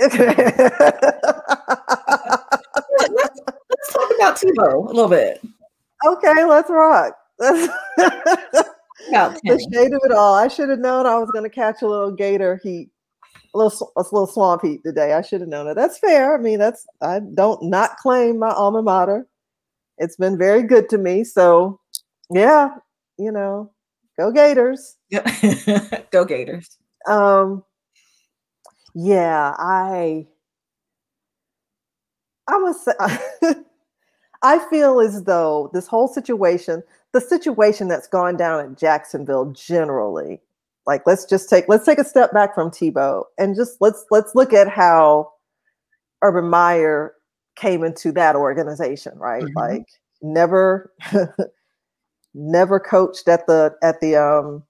[0.00, 0.16] let's,
[3.10, 5.42] let's talk about Tebow a little bit.
[6.06, 7.14] Okay, let's rock.
[7.38, 7.68] the
[9.72, 10.34] shade of it all.
[10.34, 12.88] I should have known I was going to catch a little gator heat,
[13.54, 15.12] a little a little swamp heat today.
[15.12, 15.74] I should have known it.
[15.74, 16.34] That's fair.
[16.34, 19.26] I mean, that's I don't not claim my alma mater.
[19.98, 21.24] It's been very good to me.
[21.24, 21.80] So,
[22.30, 22.76] yeah,
[23.18, 23.70] you know,
[24.18, 24.96] go Gators.
[26.10, 26.78] go Gators.
[27.06, 27.64] Um,
[28.94, 30.26] yeah, I
[32.48, 32.88] I was
[34.42, 36.82] I feel as though this whole situation,
[37.12, 40.40] the situation that's gone down at Jacksonville generally,
[40.86, 44.34] like let's just take let's take a step back from Tebow and just let's let's
[44.34, 45.30] look at how
[46.22, 47.14] Urban Meyer
[47.56, 49.42] came into that organization, right?
[49.42, 49.58] Mm-hmm.
[49.58, 49.86] Like
[50.22, 50.92] never
[52.34, 54.62] never coached at the at the um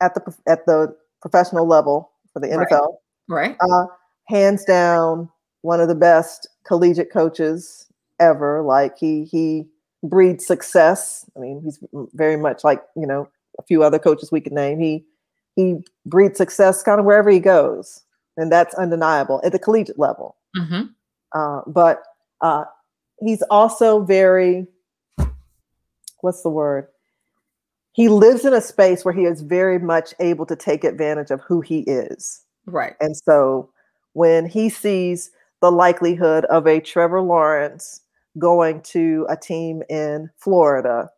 [0.00, 2.96] at the at the professional level for the NFL.
[3.28, 3.50] Right.
[3.50, 3.56] Right.
[3.60, 3.86] Uh,
[4.28, 5.30] hands down,
[5.62, 7.86] one of the best collegiate coaches
[8.20, 8.62] ever.
[8.62, 9.66] Like he he
[10.02, 11.28] breeds success.
[11.36, 11.78] I mean, he's
[12.14, 14.80] very much like you know a few other coaches we could name.
[14.80, 15.04] He
[15.56, 18.02] he breeds success kind of wherever he goes,
[18.36, 20.36] and that's undeniable at the collegiate level.
[20.56, 20.82] Mm-hmm.
[21.34, 22.02] Uh, but
[22.40, 22.64] uh,
[23.20, 24.66] he's also very
[26.22, 26.86] what's the word?
[27.92, 31.40] He lives in a space where he is very much able to take advantage of
[31.42, 32.42] who he is.
[32.64, 32.94] Right.
[33.00, 33.68] And so
[34.14, 38.00] when he sees the likelihood of a Trevor Lawrence
[38.38, 41.10] going to a team in Florida,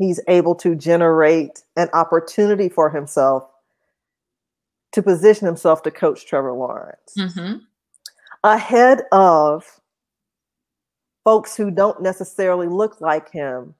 [0.00, 3.44] he's able to generate an opportunity for himself
[4.92, 7.58] to position himself to coach Trevor Lawrence mm-hmm.
[8.42, 9.80] ahead of
[11.22, 13.74] folks who don't necessarily look like him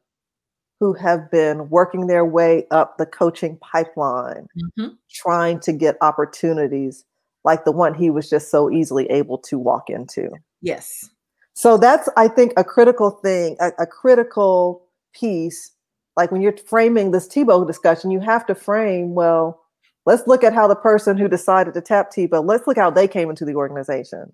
[0.79, 4.47] who have been working their way up the coaching pipeline,
[4.79, 4.95] mm-hmm.
[5.11, 7.05] trying to get opportunities
[7.45, 10.29] like the one he was just so easily able to walk into.
[10.61, 11.09] Yes.
[11.55, 15.73] So that's, I think, a critical thing, a, a critical piece,
[16.21, 19.63] like when you're framing this Tebow discussion, you have to frame, well,
[20.05, 23.09] let's look at how the person who decided to tap Tebow, let's look how they
[23.09, 24.31] came into the organization.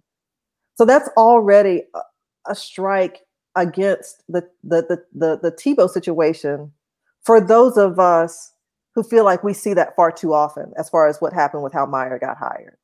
[0.74, 1.84] So that's already
[2.48, 3.20] a, strike
[3.54, 6.72] against the the the the, the Tebow situation
[7.22, 8.52] for those of us
[8.96, 11.72] who feel like we see that far too often as far as what happened with
[11.72, 12.78] how Meyer got hired.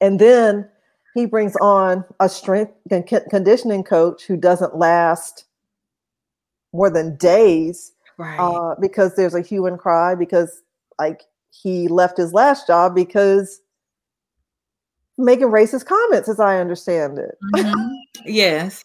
[0.00, 0.68] And then
[1.14, 5.45] he brings on a strength and conditioning coach who doesn't last
[6.76, 8.38] more than days right.
[8.38, 10.62] uh, because there's a hue and cry because
[10.98, 13.60] like he left his last job because
[15.18, 17.94] making racist comments as i understand it mm-hmm.
[18.26, 18.84] yes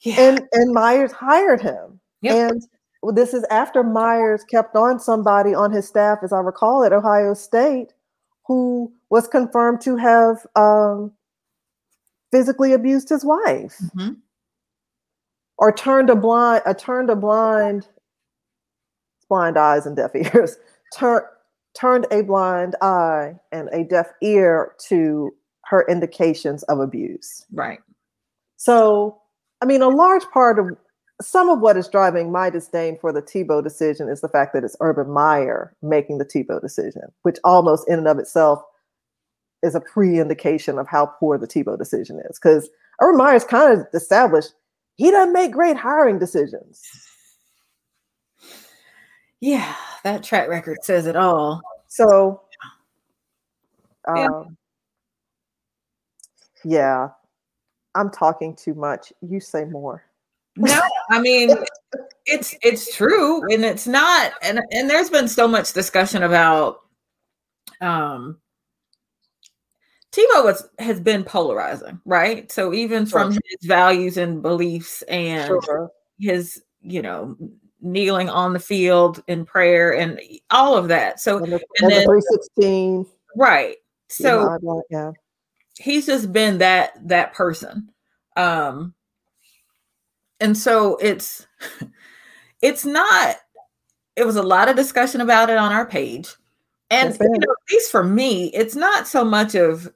[0.00, 0.20] yeah.
[0.20, 2.50] and and myers hired him yep.
[2.50, 6.92] and this is after myers kept on somebody on his staff as i recall at
[6.92, 7.94] ohio state
[8.46, 11.10] who was confirmed to have um,
[12.30, 14.12] physically abused his wife mm-hmm.
[15.58, 17.86] Or turned a blind a turned a blind
[19.28, 20.56] blind eyes and deaf ears
[20.92, 21.28] tur-
[21.74, 25.34] turned a blind eye and a deaf ear to
[25.64, 27.80] her indications of abuse right
[28.56, 29.18] so
[29.62, 30.70] i mean a large part of
[31.20, 34.64] some of what is driving my disdain for the Tebow decision is the fact that
[34.64, 38.62] it's Urban Meyer making the Tebow decision, which almost in and of itself
[39.62, 42.38] is a pre-indication of how poor the Tebow decision is.
[42.38, 42.68] Because
[43.00, 44.52] Urban Meyer's kind of established
[44.96, 46.82] he doesn't make great hiring decisions.
[49.40, 51.60] Yeah, that track record says it all.
[51.88, 52.42] So,
[54.08, 54.56] um,
[56.64, 56.78] yeah.
[56.78, 57.08] yeah,
[57.94, 59.12] I'm talking too much.
[59.20, 60.04] You say more.
[60.56, 60.80] No,
[61.10, 61.50] I mean
[62.24, 66.80] it's it's true, and it's not, and and there's been so much discussion about
[67.80, 68.38] um
[70.16, 72.50] Tebow was has been polarizing, right?
[72.50, 73.20] So even sure.
[73.20, 75.90] from his values and beliefs and sure.
[76.18, 77.36] his, you know,
[77.82, 80.18] kneeling on the field in prayer and
[80.50, 81.20] all of that.
[81.20, 83.06] So and, the, and then, 316.
[83.36, 83.76] Right.
[84.08, 85.12] So yeah, yeah.
[85.78, 87.90] he's just been that that person.
[88.36, 88.94] Um
[90.40, 91.46] and so it's
[92.62, 93.36] it's not
[94.14, 96.34] it was a lot of discussion about it on our page
[96.88, 99.92] and you know, at least for me it's not so much of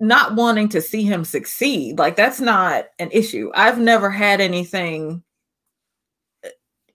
[0.00, 3.50] not wanting to see him succeed like that's not an issue.
[3.54, 5.22] I've never had anything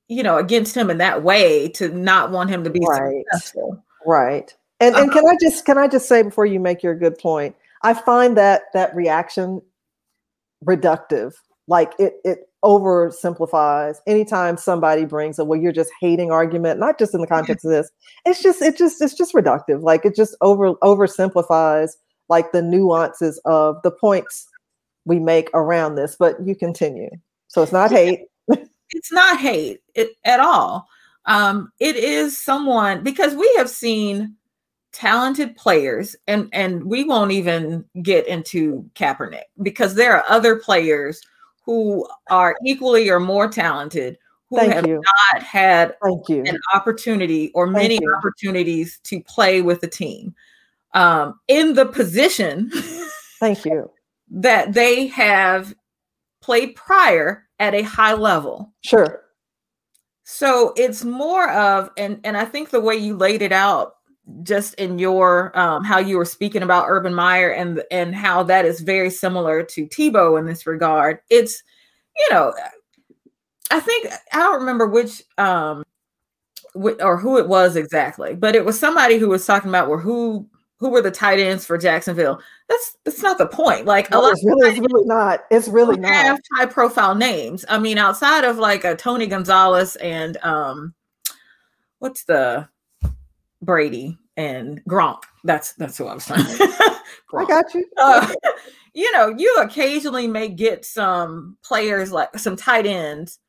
[0.08, 3.24] you know against him in that way to not want him to be right.
[3.32, 3.84] successful.
[4.06, 4.54] Right.
[4.80, 5.34] And and can uh-huh.
[5.34, 8.64] i just can i just say before you make your good point i find that
[8.74, 9.62] that reaction
[10.66, 11.34] reductive.
[11.68, 13.98] Like it it oversimplifies.
[14.08, 17.72] Anytime somebody brings a well you're just hating argument not just in the context of
[17.72, 17.90] this
[18.26, 19.82] it's just it just it's just reductive.
[19.82, 21.92] Like it just over oversimplifies
[22.30, 24.48] like the nuances of the points
[25.06, 27.10] we make around this but you continue
[27.48, 28.22] so it's not hate
[28.92, 30.88] it's not hate it, at all
[31.26, 34.36] um it is someone because we have seen
[34.92, 41.22] talented players and and we won't even get into Kaepernick because there are other players
[41.64, 44.18] who are equally or more talented
[44.50, 45.00] who Thank have you.
[45.34, 46.44] not had Thank you.
[46.48, 48.16] an opportunity or many you.
[48.18, 50.34] opportunities to play with the team
[50.94, 52.72] um, in the position
[53.40, 53.92] Thank you.
[54.32, 55.74] that they have
[56.42, 58.74] played prior at a high level.
[58.82, 59.24] Sure.
[60.24, 63.94] So it's more of, and and I think the way you laid it out
[64.44, 68.66] just in your um, how you were speaking about Urban Meyer and and how that
[68.66, 71.20] is very similar to Tebow in this regard.
[71.30, 71.64] It's
[72.16, 72.54] you know,
[73.72, 75.84] I think I don't remember which um
[76.76, 80.48] or who it was exactly, but it was somebody who was talking about where who
[80.80, 82.42] who were the tight ends for Jacksonville.
[82.68, 83.86] That's that's not the point.
[83.86, 85.42] Like no, a lot it's really, it's really not.
[85.52, 87.66] It's really not have high profile names.
[87.70, 90.94] I mean, outside of like a Tony Gonzalez and um,
[92.00, 92.68] what's the
[93.62, 95.24] Brady and Gronk.
[95.44, 96.46] That's that's who I was trying.
[97.38, 97.86] I got you.
[97.98, 98.34] Uh,
[98.94, 103.40] you know, you occasionally may get some players like some tight ends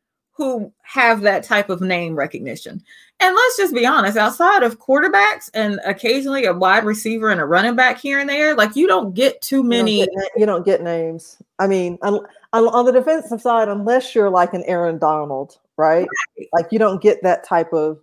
[0.41, 2.83] who have that type of name recognition.
[3.21, 7.45] And let's just be honest, outside of quarterbacks and occasionally a wide receiver and a
[7.45, 10.01] running back here and there, like you don't get too many.
[10.01, 11.43] You don't get, you don't get names.
[11.59, 12.25] I mean, on,
[12.55, 16.09] on, the defensive side, unless you're like an Aaron Donald, right?
[16.39, 16.49] right?
[16.55, 17.99] Like you don't get that type of.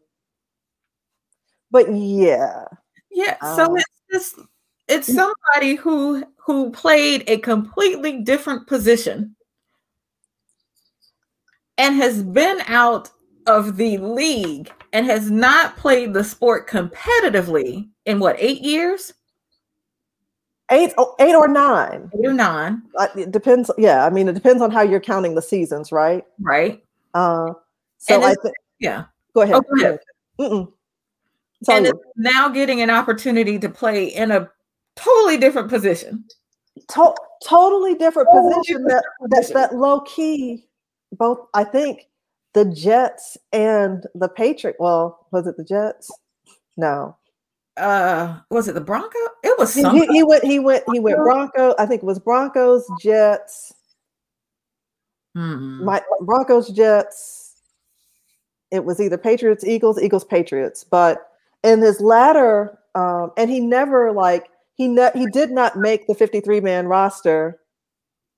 [1.72, 2.66] But yeah,
[3.10, 3.38] yeah.
[3.56, 4.40] So um, it's just
[4.88, 9.36] it's somebody who who played a completely different position
[11.78, 13.10] and has been out
[13.46, 19.14] of the league and has not played the sport competitively in what eight years
[20.72, 22.12] eight, oh, eight or nine.
[22.18, 22.84] Eight or nine.
[22.98, 23.72] Uh, it depends.
[23.78, 26.26] Yeah, I mean, it depends on how you're counting the seasons, right?
[26.40, 26.84] Right.
[27.14, 27.54] Uh,
[27.98, 28.56] so I think.
[28.80, 29.06] Yeah.
[29.34, 29.56] Go ahead.
[29.56, 30.00] Oh, go ahead.
[30.40, 30.72] Mm-mm.
[31.70, 34.50] And it's now getting an opportunity to play in a
[34.96, 36.24] totally different position.
[36.90, 37.16] To-
[37.46, 38.88] totally different Totally position.
[38.88, 40.68] different That, that that low key.
[41.14, 42.08] Both, I think,
[42.54, 44.76] the Jets and the Patriot.
[44.80, 46.12] Well, was it the Jets?
[46.76, 47.16] No,
[47.78, 49.18] Uh, was it the Bronco?
[49.44, 50.44] It was he, he, he went.
[50.44, 50.84] He went.
[50.92, 51.76] He went Bronco.
[51.80, 53.74] I think it was Broncos, Jets.
[55.36, 55.86] Hmm.
[55.86, 57.62] my Broncos, Jets.
[58.72, 60.84] It was either Patriots, Eagles, Eagles, Patriots.
[60.84, 61.30] But
[61.64, 66.16] in his latter, um, and he never like he ne- he did not make the
[66.16, 67.60] 53 man roster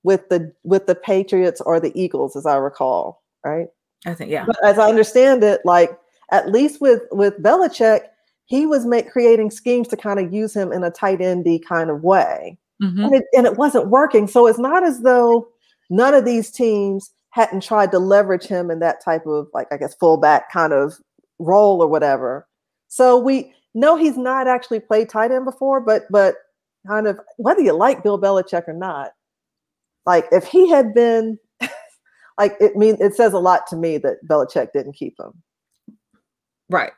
[0.03, 3.67] with the with the Patriots or the Eagles, as I recall, right?
[4.05, 4.45] I think yeah.
[4.45, 5.97] But as I understand it, like
[6.31, 8.01] at least with with Belichick,
[8.45, 11.89] he was make, creating schemes to kind of use him in a tight endy kind
[11.89, 13.05] of way Mhm.
[13.05, 14.25] and it, and it wasn't working.
[14.27, 15.49] So it's not as though
[15.89, 19.77] none of these teams hadn't tried to leverage him in that type of like I
[19.77, 20.93] guess fullback kind of
[21.39, 22.47] role or whatever.
[22.87, 26.35] So we know he's not actually played tight end before, but but
[26.87, 29.11] kind of whether you like Bill Belichick or not,
[30.09, 31.37] like if he had been
[32.39, 35.33] like it mean it says a lot to me that Belichick didn't keep him.
[36.67, 36.93] Right.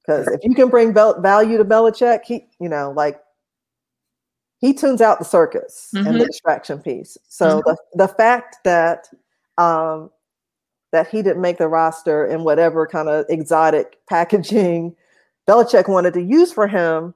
[0.00, 3.20] Because if you can bring Bel- value to Belichick, he, you know, like
[4.58, 7.18] he tunes out the circus and the distraction piece.
[7.28, 9.08] So the, the fact that
[9.58, 10.10] um,
[10.92, 14.96] that he didn't make the roster in whatever kind of exotic packaging
[15.48, 17.14] Belichick wanted to use for him,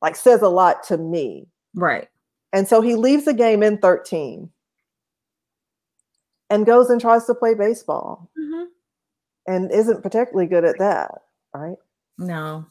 [0.00, 1.48] like says a lot to me.
[1.74, 2.08] Right.
[2.52, 4.48] And so he leaves the game in 13
[6.50, 8.66] and goes and tries to play baseball Mhm.
[9.46, 11.22] and isn't particularly good at that,
[11.54, 11.76] right?
[12.18, 12.64] No.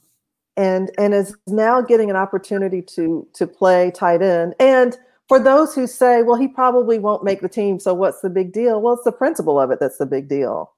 [0.57, 4.55] and and is now getting an opportunity to to play tight end.
[4.59, 4.97] And
[5.27, 8.53] for those who say, well, he probably won't make the team, so what's the big
[8.53, 8.81] deal?
[8.81, 10.71] Well, it's the principle of it that's the big deal.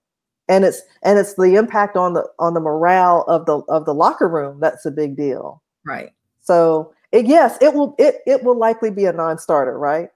[0.49, 3.93] And it's and it's the impact on the on the morale of the of the
[3.93, 5.61] locker room that's a big deal.
[5.85, 6.11] Right.
[6.41, 10.09] So it, yes, it will it it will likely be a non-starter, right?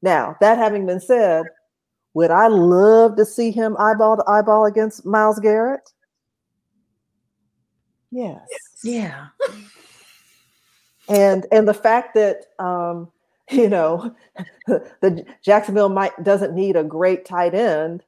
[0.00, 1.44] Now, that having been said,
[2.14, 5.90] would I love to see him eyeball to eyeball against Myles Garrett?
[8.10, 8.46] Yes.
[8.84, 9.28] Yeah.
[11.08, 13.10] and and the fact that um
[13.50, 14.14] you know
[14.66, 18.04] the Jacksonville might doesn't need a great tight end.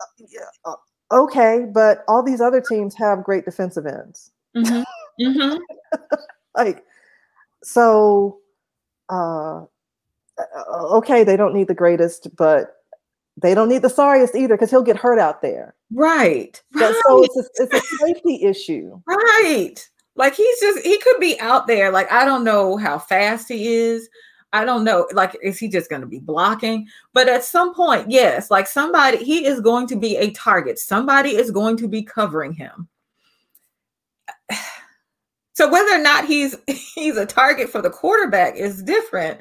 [0.00, 0.74] Uh, yeah, uh,
[1.12, 4.32] okay but all these other teams have great defensive ends.
[4.56, 4.82] Hmm
[5.18, 5.56] hmm
[6.56, 6.84] like
[7.62, 8.38] so
[9.08, 9.64] uh,
[10.38, 12.76] Uh, okay they don't need the greatest but
[13.40, 16.60] they don't need the sorriest either because he'll get hurt out there Right.
[16.78, 16.94] so, Right.
[17.06, 19.76] so it's, a, it's a safety issue Right.
[20.16, 21.90] Like he's just he could be out there.
[21.90, 24.08] Like I don't know how fast he is.
[24.52, 25.06] I don't know.
[25.12, 26.86] Like is he just going to be blocking?
[27.14, 30.78] But at some point, yes, like somebody he is going to be a target.
[30.78, 32.88] Somebody is going to be covering him.
[35.54, 36.56] So whether or not he's
[36.94, 39.38] he's a target for the quarterback is different.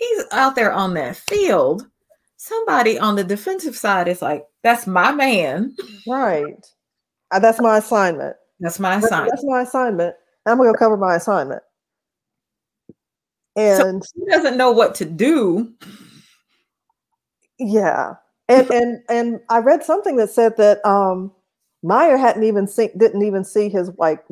[0.00, 1.86] He's out there on that field.
[2.38, 5.76] Somebody on the defensive side is like, that's my man.
[6.06, 6.66] right
[7.30, 9.30] Uh, that's my assignment That's my assignment.
[9.30, 10.16] That's my assignment.
[10.46, 11.62] I'm gonna go cover my assignment.
[13.56, 15.72] And He doesn't know what to do.
[17.58, 18.14] yeah,
[18.48, 21.32] and and and I read something that said that um
[21.82, 24.24] Meyer hadn't even seen, didn't even see his like,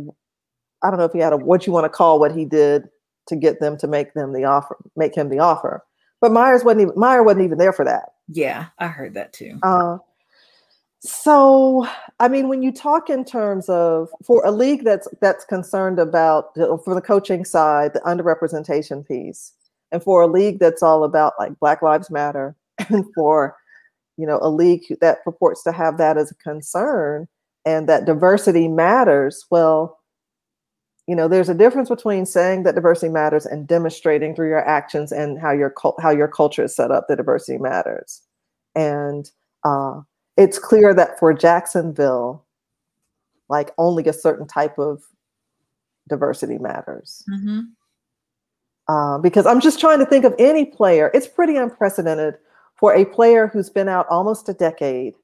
[0.82, 2.88] I don't know if he had a what you want to call what he did
[3.28, 5.84] to get them to make them the offer, make him the offer.
[6.20, 8.14] But Myers wasn't even Meyer wasn't even there for that.
[8.28, 9.58] Yeah, I heard that too.
[9.62, 9.98] Uh,
[11.00, 11.86] so,
[12.18, 16.54] I mean, when you talk in terms of for a league that's that's concerned about
[16.54, 19.52] for the coaching side, the underrepresentation piece,
[19.92, 22.56] and for a league that's all about like Black Lives Matter,
[22.88, 23.56] and for
[24.16, 27.28] you know a league that purports to have that as a concern
[27.64, 29.97] and that diversity matters, well,
[31.08, 35.10] you know, there's a difference between saying that diversity matters and demonstrating through your actions
[35.10, 38.22] and how your how your culture is set up that diversity matters,
[38.74, 39.30] and
[39.64, 40.00] uh,
[40.36, 42.44] it's clear that for Jacksonville,
[43.48, 45.02] like only a certain type of
[46.08, 47.24] diversity matters.
[47.26, 47.60] hmm
[48.88, 51.10] Uh, because I'm just trying to think of any player.
[51.14, 52.34] It's pretty unprecedented
[52.76, 55.14] for a player who's been out almost a decade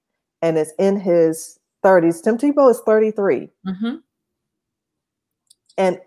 [0.43, 2.23] and is in his 30s.
[2.23, 3.95] Tim Tebow is 33 hmm
[5.79, 5.99] and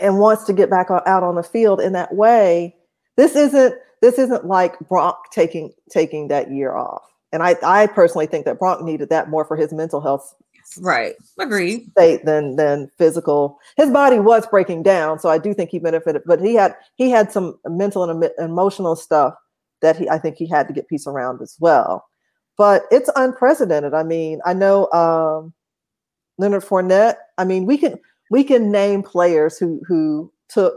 [0.00, 2.74] and wants to get back out on the field in that way.
[3.16, 7.02] This isn't this isn't like Gronk taking taking that year off.
[7.32, 10.34] And I I personally think that Gronk needed that more for his mental health
[10.82, 11.14] Right.
[11.38, 11.90] Agreed.
[11.92, 13.58] state than than physical.
[13.78, 16.22] His body was breaking down, so I do think he benefited.
[16.26, 19.34] But he had he had some mental and emo- emotional stuff
[19.80, 22.06] that he I think he had to get peace around as well.
[22.58, 23.94] But it's unprecedented.
[23.94, 25.54] I mean, I know um,
[26.36, 27.16] Leonard Fournette.
[27.38, 27.98] I mean, we can
[28.30, 30.76] we can name players who who took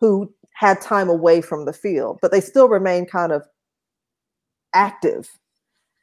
[0.00, 3.46] who had time away from the field, but they still remain kind of
[4.74, 5.28] active.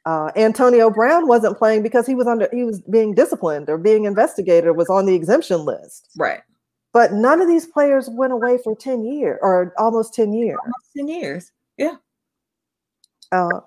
[0.06, 4.04] Uh, Antonio Brown wasn't playing because he was under he was being disciplined or being
[4.04, 6.08] investigated, was on the exemption list.
[6.16, 6.40] Right.
[6.92, 10.56] But none of these players went away for 10 years or almost 10 years.
[10.62, 11.52] Almost 10 years.
[11.76, 11.96] Yeah.
[13.30, 13.60] Uh,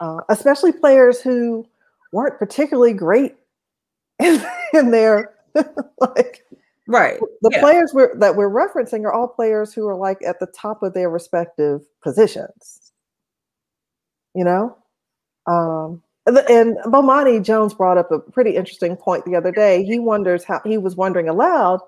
[0.00, 1.66] uh, especially players who
[2.12, 3.34] weren't particularly great
[4.22, 4.40] in,
[4.72, 5.34] in their
[6.00, 6.44] like
[6.86, 7.20] Right.
[7.42, 7.60] the Yeah.
[7.60, 10.92] players we're, that we're referencing are all players who are like at the top of
[10.92, 12.92] their respective positions.
[14.34, 14.76] You know,
[15.46, 19.84] um, and Bomani Jones brought up a pretty interesting point the other day.
[19.84, 21.80] He wonders how he was wondering aloud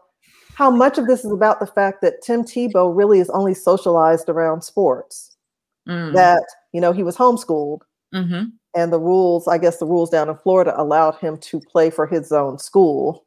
[0.55, 4.29] how much of this is about the fact that Tim Tebow really is only socialized
[4.29, 5.37] around sports.
[5.89, 6.13] Mm.
[6.15, 7.81] That you know he was homeschooled,
[8.13, 8.45] hmm
[8.75, 12.07] and the rules, I guess, the rules down in Florida allowed him to play for
[12.07, 13.27] his own school,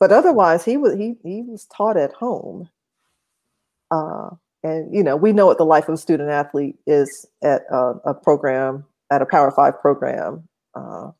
[0.00, 2.68] but otherwise he was he he was taught at home.
[3.90, 4.30] Uh,
[4.62, 7.94] and you know, we know what the life of a student athlete is at a,
[8.04, 10.48] a program at a Power Five program.
[10.74, 11.10] Uh,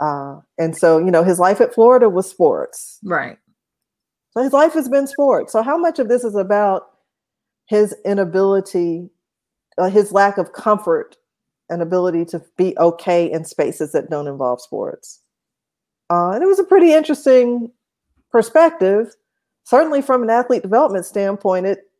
[0.00, 2.98] uh, and so, you know, his life at Florida was sports.
[3.02, 3.38] Right.
[4.32, 5.52] So his life has been sports.
[5.52, 6.88] So how much of this is about
[7.66, 9.08] his inability,
[9.78, 11.16] uh, his lack of comfort
[11.70, 15.20] and ability to be okay in spaces that don't involve sports?
[16.10, 17.72] Uh, and it was a pretty interesting
[18.36, 19.16] perspective.
[19.64, 21.90] Certainly, from an athlete development standpoint, it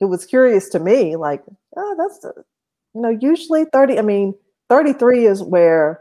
[0.00, 1.16] it was curious to me.
[1.16, 1.42] Like,
[1.76, 2.32] oh, that's the,
[2.94, 3.98] you know, usually thirty.
[3.98, 4.34] I mean,
[4.68, 6.00] thirty three is where.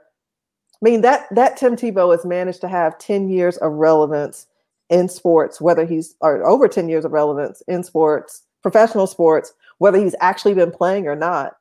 [0.83, 4.45] I mean that that Tim Tebow has managed to have ten years of relevance
[4.91, 9.97] in sports, whether he's or over 10 years of relevance in sports, professional sports, whether
[9.97, 11.55] he's actually been playing or not.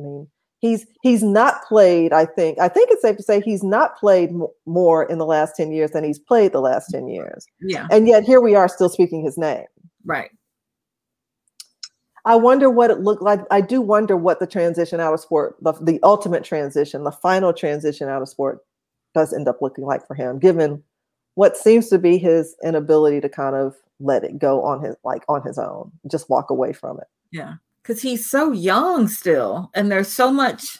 [0.00, 0.28] I mean,
[0.66, 2.58] he's he's not played, I think.
[2.58, 5.72] I think it's safe to say he's not played m- more in the last 10
[5.72, 7.46] years than he's played the last 10 years.
[7.60, 7.86] Yeah.
[7.90, 9.64] And yet here we are still speaking his name.
[10.04, 10.30] Right.
[12.24, 13.40] I wonder what it looked like.
[13.50, 17.52] I do wonder what the transition out of sport, the, the ultimate transition, the final
[17.52, 18.58] transition out of sport
[19.14, 20.82] does end up looking like for him, given
[21.36, 25.22] what seems to be his inability to kind of let it go on his like
[25.28, 27.06] on his own, just walk away from it.
[27.30, 27.54] Yeah.
[27.86, 30.78] Because he's so young still, and there's so much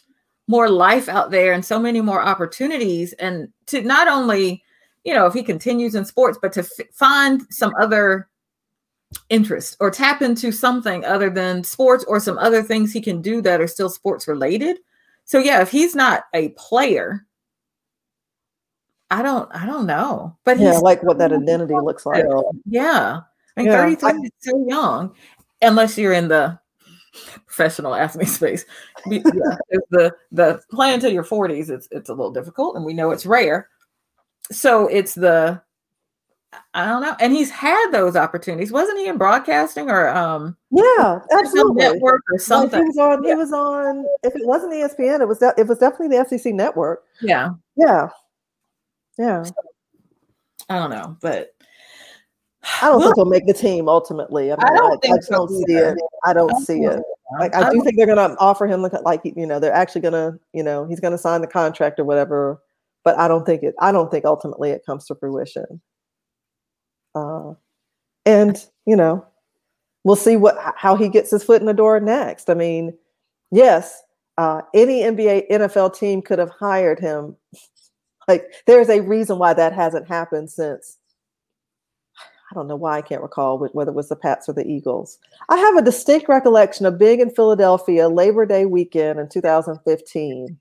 [0.48, 3.12] more life out there and so many more opportunities.
[3.14, 4.64] And to not only,
[5.04, 8.28] you know, if he continues in sports, but to f- find some other
[9.30, 13.40] interest or tap into something other than sports or some other things he can do
[13.42, 14.78] that are still sports related.
[15.26, 17.24] So yeah, if he's not a player,
[19.10, 20.36] I don't I don't know.
[20.44, 22.24] But Yeah, like what that identity looks like.
[22.64, 23.20] Yeah.
[23.56, 25.14] I mean, Yeah, 33 I- is still young,
[25.62, 26.58] unless you're in the
[27.46, 28.64] professional athlete space.
[29.06, 29.22] Yeah,
[29.90, 33.26] the the play until your 40s, it's it's a little difficult, and we know it's
[33.26, 33.68] rare.
[34.52, 35.60] So it's the
[36.72, 38.72] I don't know, and he's had those opportunities.
[38.72, 41.82] Wasn't he in broadcasting or um Yeah, absolutely.
[41.82, 42.80] network or Like something?
[42.80, 43.22] he was on.
[43.24, 43.30] Yeah.
[43.30, 44.04] He was on.
[44.22, 45.38] If it wasn't ESPN, it was.
[45.38, 47.02] De- it was definitely the SEC network.
[47.20, 48.08] Yeah, Yeah,
[49.18, 49.44] yeah.
[50.68, 51.54] I don't know, but
[52.82, 54.52] I don't think he'll make the team ultimately.
[54.52, 55.98] I, mean, I don't think I so don't see it.
[56.24, 57.00] I don't I see it.
[57.38, 60.00] Like I, I do think they're gonna offer him like, like you know they're actually
[60.00, 62.60] gonna you know he's gonna sign the contract or whatever.
[63.04, 63.74] But I don't think it.
[63.80, 65.80] I don't think ultimately it comes to fruition.
[67.14, 67.54] Uh,
[68.24, 69.24] and you know,
[70.04, 72.50] we'll see what how he gets his foot in the door next.
[72.50, 72.96] I mean,
[73.50, 74.02] yes,
[74.38, 77.36] uh, any NBA NFL team could have hired him.
[78.28, 80.98] Like there's a reason why that hasn't happened since
[82.56, 85.18] don't know why I can't recall whether it was the Pats or the Eagles.
[85.48, 90.58] I have a distinct recollection of being in Philadelphia Labor Day weekend in 2015.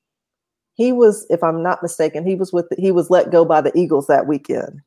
[0.75, 3.61] He was, if I'm not mistaken, he was with the, he was let go by
[3.61, 4.81] the Eagles that weekend.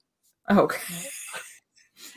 [0.51, 0.79] okay.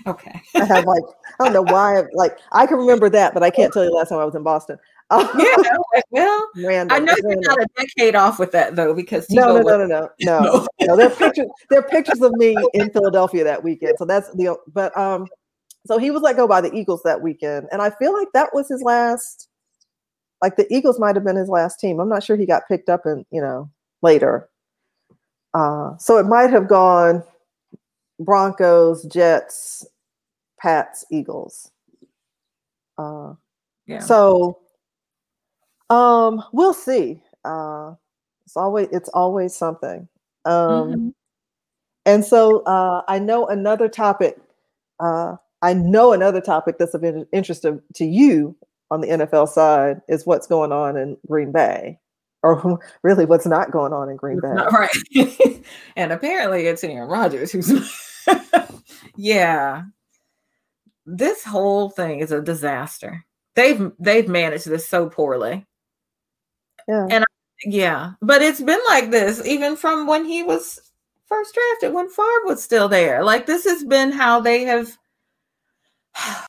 [0.08, 0.42] Okay.
[0.56, 1.04] I have like
[1.40, 3.90] I don't know why I- like I can remember that, but I can't tell you
[3.90, 4.80] the last time I was in Boston.
[5.42, 5.74] Yeah.
[6.10, 6.96] Well, random.
[6.96, 9.86] I know you're not a decade off with that though, because No, Tebow no, no,
[9.86, 10.68] no, no, no.
[10.82, 11.48] no, there are pictures.
[11.70, 13.96] There are pictures of me in Philadelphia that weekend.
[13.98, 14.58] So that's the.
[14.74, 15.28] But um,
[15.86, 18.50] so he was let go by the Eagles that weekend, and I feel like that
[18.54, 19.50] was his last.
[20.42, 22.00] Like the Eagles might have been his last team.
[22.00, 23.70] I'm not sure he got picked up in you know
[24.02, 24.50] later.
[25.54, 27.24] Uh, so it might have gone
[28.20, 29.86] Broncos, Jets,
[30.60, 31.72] Pats, Eagles.
[32.98, 33.34] Uh,
[33.88, 34.00] yeah.
[34.00, 34.60] so
[35.92, 37.22] um we'll see.
[37.44, 37.94] Uh
[38.46, 40.08] it's always it's always something.
[40.46, 41.10] Um, mm-hmm.
[42.06, 44.36] And so uh, I know another topic.
[45.00, 48.58] Uh, I know another topic that's of interest to, to you
[48.90, 52.00] on the NFL side is what's going on in Green Bay,
[52.44, 54.50] or really what's not going on in Green Bay.
[54.50, 55.64] right.
[55.96, 57.72] and apparently it's Aaron Rodgers who's.
[59.16, 59.84] yeah.
[61.06, 63.26] This whole thing is a disaster.
[63.56, 65.66] They've they've managed this so poorly.
[66.92, 67.08] Yeah.
[67.10, 67.28] And I,
[67.64, 70.92] yeah, but it's been like this even from when he was
[71.26, 73.24] first drafted when Favre was still there.
[73.24, 74.98] Like this has been how they have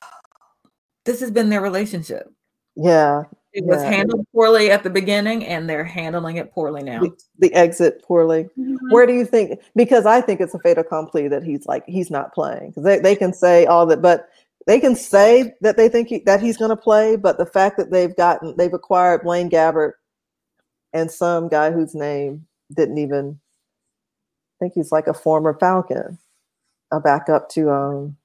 [1.05, 2.29] this has been their relationship.
[2.75, 3.23] Yeah.
[3.53, 7.01] It was handled poorly at the beginning and they're handling it poorly now.
[7.01, 8.49] The, the exit poorly.
[8.57, 8.89] Mm-hmm.
[8.89, 12.11] Where do you think because I think it's a fait accompli that he's like he's
[12.11, 12.71] not playing.
[12.71, 14.27] Because they, they can say all that, but
[14.65, 17.77] they can say that they think he, that he's going to play, but the fact
[17.77, 19.93] that they've gotten they've acquired Blaine Gabbert
[20.93, 26.17] and some guy whose name didn't even I think he's like a former Falcon,
[26.91, 28.17] a backup to um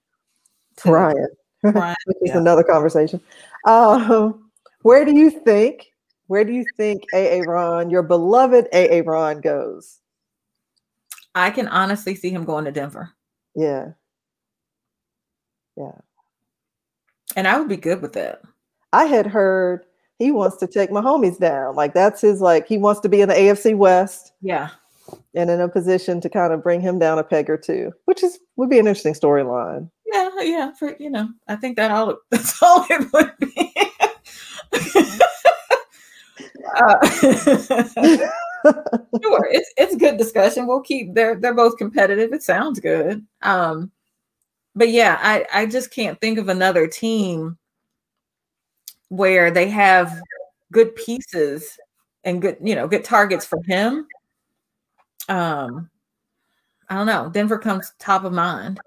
[0.78, 1.28] to Ryan,
[1.62, 2.38] Ryan which is yeah.
[2.38, 3.20] another conversation.
[3.66, 4.50] Um,
[4.82, 5.92] where do you think?
[6.28, 10.00] Where do you think AA Ron, your beloved AA Ron, goes?
[11.34, 13.14] I can honestly see him going to Denver.
[13.54, 13.92] Yeah.
[15.76, 15.92] Yeah.
[17.36, 18.42] And I would be good with that.
[18.92, 19.84] I had heard
[20.18, 21.76] he wants to take my homies down.
[21.76, 24.32] Like that's his like he wants to be in the AFC West.
[24.42, 24.70] Yeah.
[25.34, 28.22] And in a position to kind of bring him down a peg or two, which
[28.22, 29.90] is would be an interesting storyline.
[30.12, 30.72] Yeah, yeah.
[30.72, 33.72] For you know, I think that all that's all it would be.
[36.76, 37.08] uh,
[39.22, 40.66] sure, it's it's good discussion.
[40.66, 42.32] We'll keep they're they're both competitive.
[42.32, 43.24] It sounds good.
[43.42, 43.92] Um,
[44.74, 47.56] but yeah, I I just can't think of another team
[49.08, 50.20] where they have
[50.72, 51.78] good pieces
[52.24, 54.06] and good, you know, good targets for him.
[55.28, 55.88] Um,
[56.88, 57.30] I don't know.
[57.30, 58.80] Denver comes top of mind.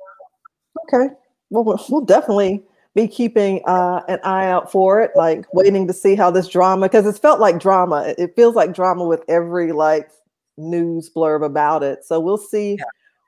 [0.86, 1.14] Okay.
[1.50, 2.64] Well, we'll definitely
[2.94, 6.88] be keeping uh, an eye out for it, like waiting to see how this drama,
[6.88, 8.14] because it's felt like drama.
[8.18, 10.10] It feels like drama with every like
[10.58, 12.04] news blurb about it.
[12.04, 12.84] So we'll see yeah.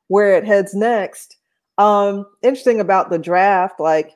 [0.08, 1.38] where it heads next.
[1.78, 4.16] Um, interesting about the draft, like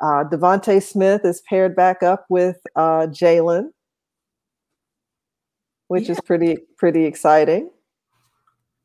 [0.00, 3.70] uh, DeVonta Smith is paired back up with uh, Jalen,
[5.88, 6.12] which yeah.
[6.12, 7.70] is pretty pretty exciting.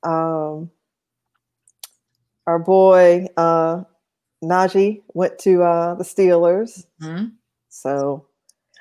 [0.03, 0.71] Um,
[2.47, 3.83] our boy uh,
[4.43, 7.27] Najee went to uh, the Steelers, mm-hmm.
[7.69, 8.27] so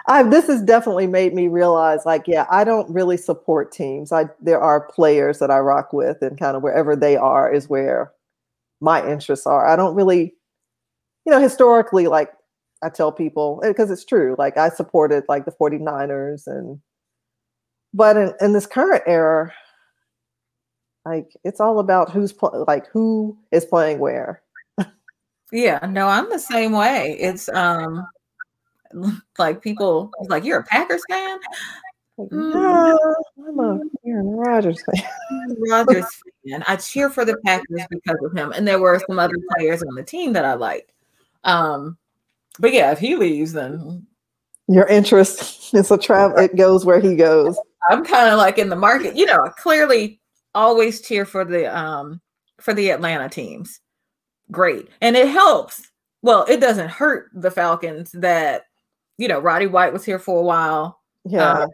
[0.08, 4.10] I, this has definitely made me realize, like, yeah, I don't really support teams.
[4.10, 7.68] I there are players that I rock with, and kind of wherever they are is
[7.68, 8.12] where
[8.80, 9.66] my interests are.
[9.66, 10.34] I don't really
[11.26, 12.32] you know, historically, like
[12.82, 16.80] I tell people, because it's true, like I supported like the 49ers and,
[17.94, 19.52] but in, in this current era,
[21.04, 24.42] like it's all about who's pl- like who is playing where.
[25.52, 27.16] yeah, no, I'm the same way.
[27.20, 28.06] It's um
[29.38, 31.38] like people like you're a Packers fan.
[32.30, 32.98] no,
[33.48, 35.04] I'm a Aaron Rodgers fan.
[35.70, 36.06] Rodgers
[36.48, 36.62] fan.
[36.66, 39.94] I cheer for the Packers because of him, and there were some other players on
[39.94, 40.92] the team that I liked.
[41.44, 41.98] Um,
[42.58, 44.06] but yeah, if he leaves, then
[44.68, 46.38] your interest is a travel.
[46.38, 47.58] It goes where he goes.
[47.90, 49.16] I'm kind of like in the market.
[49.16, 50.20] You know, clearly
[50.54, 52.20] always cheer for the um
[52.60, 53.80] for the Atlanta teams.
[54.50, 55.90] Great, and it helps.
[56.22, 58.66] Well, it doesn't hurt the Falcons that
[59.18, 61.00] you know Roddy White was here for a while.
[61.24, 61.66] Yeah, uh,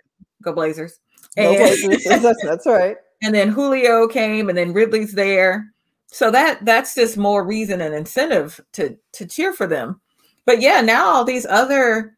[0.43, 0.99] go Blazers.
[1.37, 2.05] Go Blazers.
[2.05, 2.97] that's, that's right.
[3.21, 5.75] And then Julio came, and then Ridley's there
[6.11, 10.01] so that that's just more reason and incentive to to cheer for them
[10.47, 12.17] but yeah now all these other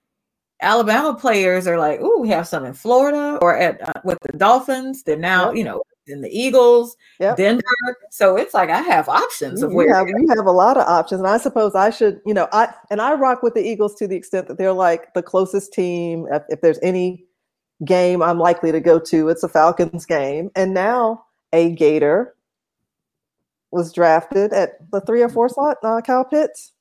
[0.63, 4.37] alabama players are like oh we have some in florida or at uh, with the
[4.37, 5.57] dolphins they're now yep.
[5.57, 7.37] you know in the eagles yep.
[7.37, 7.63] denver
[8.11, 10.87] so it's like i have options of where you have, you have a lot of
[10.87, 13.95] options and i suppose i should you know i and i rock with the eagles
[13.95, 17.25] to the extent that they're like the closest team if, if there's any
[17.85, 21.23] game i'm likely to go to it's a falcons game and now
[21.53, 22.35] a gator
[23.71, 26.73] was drafted at the three or four slot, uh, Kyle Pitts.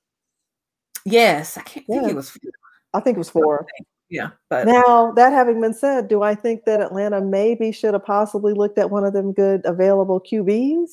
[1.06, 2.00] Yes, I can't yeah.
[2.00, 2.30] think it was.
[2.30, 2.52] Four.
[2.94, 3.66] I think it was four.
[4.10, 8.06] Yeah, but now that having been said, do I think that Atlanta maybe should have
[8.06, 10.90] possibly looked at one of them good available QBs?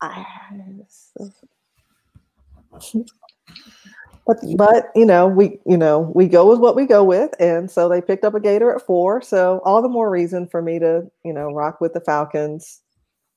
[0.00, 0.24] I,
[4.26, 7.70] but but you know we you know we go with what we go with, and
[7.70, 9.20] so they picked up a Gator at four.
[9.20, 12.80] So all the more reason for me to you know rock with the Falcons.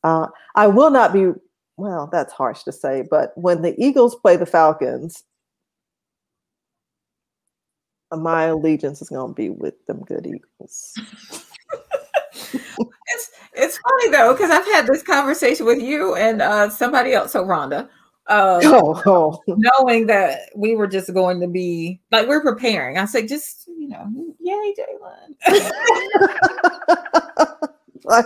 [0.03, 1.31] Uh, I will not be,
[1.77, 5.23] well, that's harsh to say, but when the Eagles play the Falcons,
[8.11, 10.93] my allegiance is going to be with them good Eagles.
[12.53, 17.31] it's it's funny though because I've had this conversation with you and uh, somebody else,
[17.31, 17.89] so Rhonda,
[18.27, 19.41] oh, oh.
[19.47, 22.97] knowing that we were just going to be like we're preparing.
[22.99, 24.75] I said, just you know, yay,
[25.47, 25.71] Jalen.
[28.05, 28.25] Like,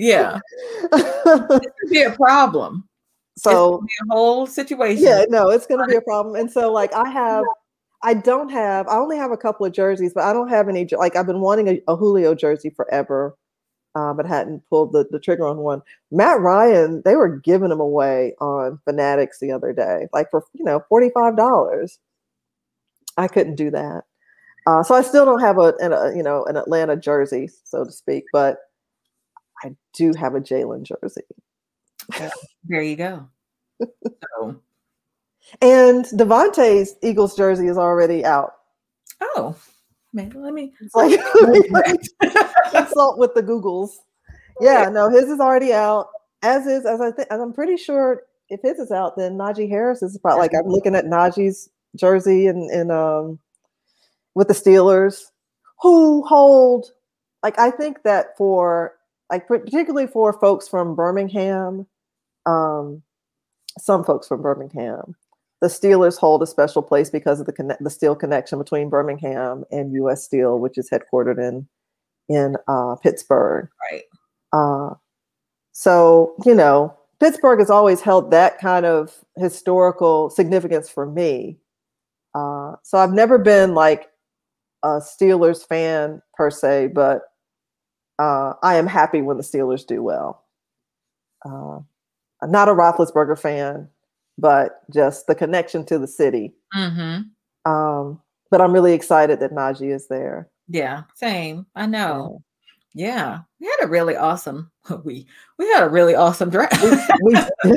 [0.00, 0.40] yeah,
[0.92, 2.88] this could be a problem.
[3.36, 5.04] so a whole situation.
[5.04, 6.36] yeah, no, it's going to be a problem.
[6.36, 7.44] And so, like, I have,
[8.02, 10.88] I don't have, I only have a couple of jerseys, but I don't have any.
[10.90, 13.36] Like, I've been wanting a, a Julio jersey forever,
[13.94, 15.82] uh, but hadn't pulled the, the trigger on one.
[16.10, 20.64] Matt Ryan, they were giving them away on Fanatics the other day, like for you
[20.64, 21.98] know forty five dollars.
[23.18, 24.04] I couldn't do that,
[24.66, 27.84] uh, so I still don't have a, an, a you know an Atlanta jersey, so
[27.84, 28.58] to speak, but
[29.62, 31.22] I do have a Jalen jersey.
[32.64, 33.28] There you go.
[34.38, 34.60] So,
[35.62, 38.52] And DeVonta's Eagles jersey is already out.
[39.20, 39.56] oh,
[40.12, 40.72] maybe let me.
[40.80, 41.18] It's like
[42.70, 43.90] consult with the Googles.
[44.60, 46.08] Yeah, no, his is already out.
[46.42, 49.68] As is, as I think, as I'm pretty sure, if his is out, then Najee
[49.68, 53.38] Harris is probably like I'm looking at Najee's jersey and and um
[54.34, 55.24] with the Steelers,
[55.80, 56.92] who hold
[57.42, 58.94] like I think that for
[59.30, 61.86] like particularly for folks from Birmingham,
[62.46, 63.02] um,
[63.78, 65.14] some folks from Birmingham,
[65.60, 69.64] the Steelers hold a special place because of the conne- the steel connection between Birmingham
[69.70, 70.24] and U.S.
[70.24, 71.68] Steel, which is headquartered in
[72.28, 73.68] in uh, Pittsburgh.
[73.90, 74.02] Right.
[74.52, 74.94] Uh,
[75.72, 81.58] so you know, Pittsburgh has always held that kind of historical significance for me.
[82.34, 84.08] Uh, so I've never been like
[84.82, 87.22] a Steelers fan per se, but
[88.20, 90.44] uh, I am happy when the Steelers do well.
[91.44, 91.78] Uh,
[92.42, 93.88] I'm not a Roethlisberger fan,
[94.36, 96.52] but just the connection to the city.
[96.76, 97.70] Mm-hmm.
[97.70, 100.50] Um, but I'm really excited that Najee is there.
[100.68, 101.66] Yeah, same.
[101.74, 102.42] I know.
[102.92, 104.70] Yeah, we had a really awesome.
[105.04, 106.82] We we had a really awesome draft.
[106.82, 107.34] We,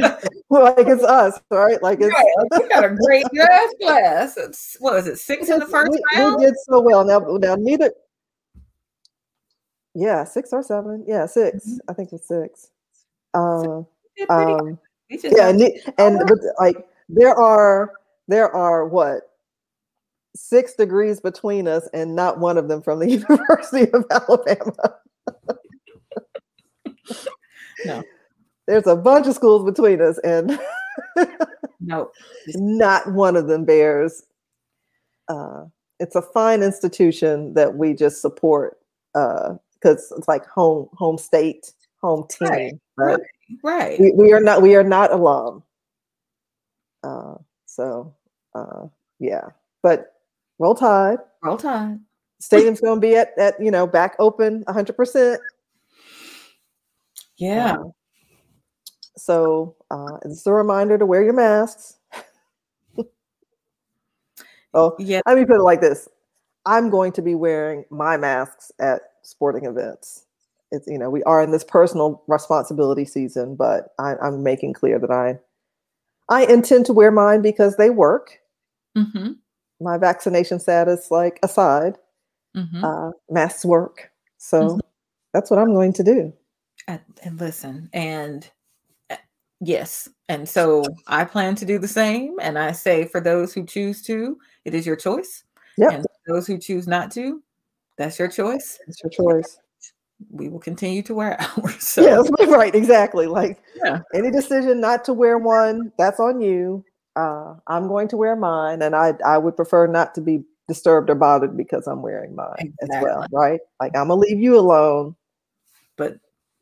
[0.49, 1.81] well, like it's us, right?
[1.83, 4.35] Like it's Right, we got a great draft class.
[4.35, 5.17] It's what is it?
[5.17, 6.37] Six in the first we, round.
[6.39, 7.05] we did so well.
[7.05, 7.91] Now, now neither.
[9.95, 11.03] Yeah, six or seven.
[11.07, 11.79] Yeah, 6 Mhm.
[11.87, 12.69] I think it's six.
[13.33, 13.83] Uh,
[14.17, 14.79] We did pretty um,
[15.09, 15.61] yeah, and,
[15.99, 17.93] and but like there are
[18.27, 19.29] there are what
[20.35, 24.95] six degrees between us, and not one of them from the University of Alabama.
[27.85, 28.03] No.
[28.67, 30.57] There's a bunch of schools between us, and
[31.81, 32.11] no.
[32.55, 34.23] not one of them bears.
[35.27, 35.65] Uh,
[35.99, 38.77] it's a fine institution that we just support
[39.83, 42.49] because it's like home home state, home team.
[42.49, 43.19] Right, Right?
[43.63, 43.99] Right.
[43.99, 45.63] We, we are not we are not alum.
[47.03, 48.13] Uh, so
[48.55, 48.87] uh,
[49.19, 49.49] yeah,
[49.81, 50.13] but
[50.59, 51.19] roll tide.
[51.41, 51.99] Roll Tide.
[52.39, 54.95] Stadium's going to be at at you know back open 100.
[54.95, 55.41] percent
[57.37, 57.73] Yeah.
[57.73, 57.93] Um,
[59.17, 61.97] So uh, it's a reminder to wear your masks.
[64.73, 65.21] oh, Yeah.
[65.25, 66.07] let me put it like this:
[66.65, 70.25] I'm going to be wearing my masks at sporting events.
[70.71, 74.99] It's you know we are in this personal responsibility season, but I, I'm making clear
[74.99, 75.39] that I
[76.29, 78.39] I intend to wear mine because they work.
[78.97, 79.33] Mm-hmm.
[79.81, 81.97] My vaccination status, like aside,
[82.55, 82.83] Mm-hmm.
[82.85, 84.11] uh, masks work.
[84.37, 84.79] So Mhm.
[85.33, 86.31] that's what I'm going to do.
[86.87, 88.49] and, and listen and
[89.09, 89.15] uh,
[89.61, 93.65] yes and so i plan to do the same and i say for those who
[93.65, 95.45] choose to it is your choice
[95.77, 97.41] Yep, and those who choose not to
[97.97, 99.59] that's your choice it's your choice.
[100.31, 103.27] we will continue to wear ours so Yes, right, exactly.
[103.27, 103.99] Like Yeah.
[104.13, 106.83] any decision not to wear one, that's on you.
[107.15, 111.09] Uh, I'm going to wear mine, and I I would prefer not to be disturbed
[111.09, 113.59] or bothered because I'm wearing mine as well, right?
[113.79, 115.15] Like I'm gonna leave you alone.
[115.97, 116.15] but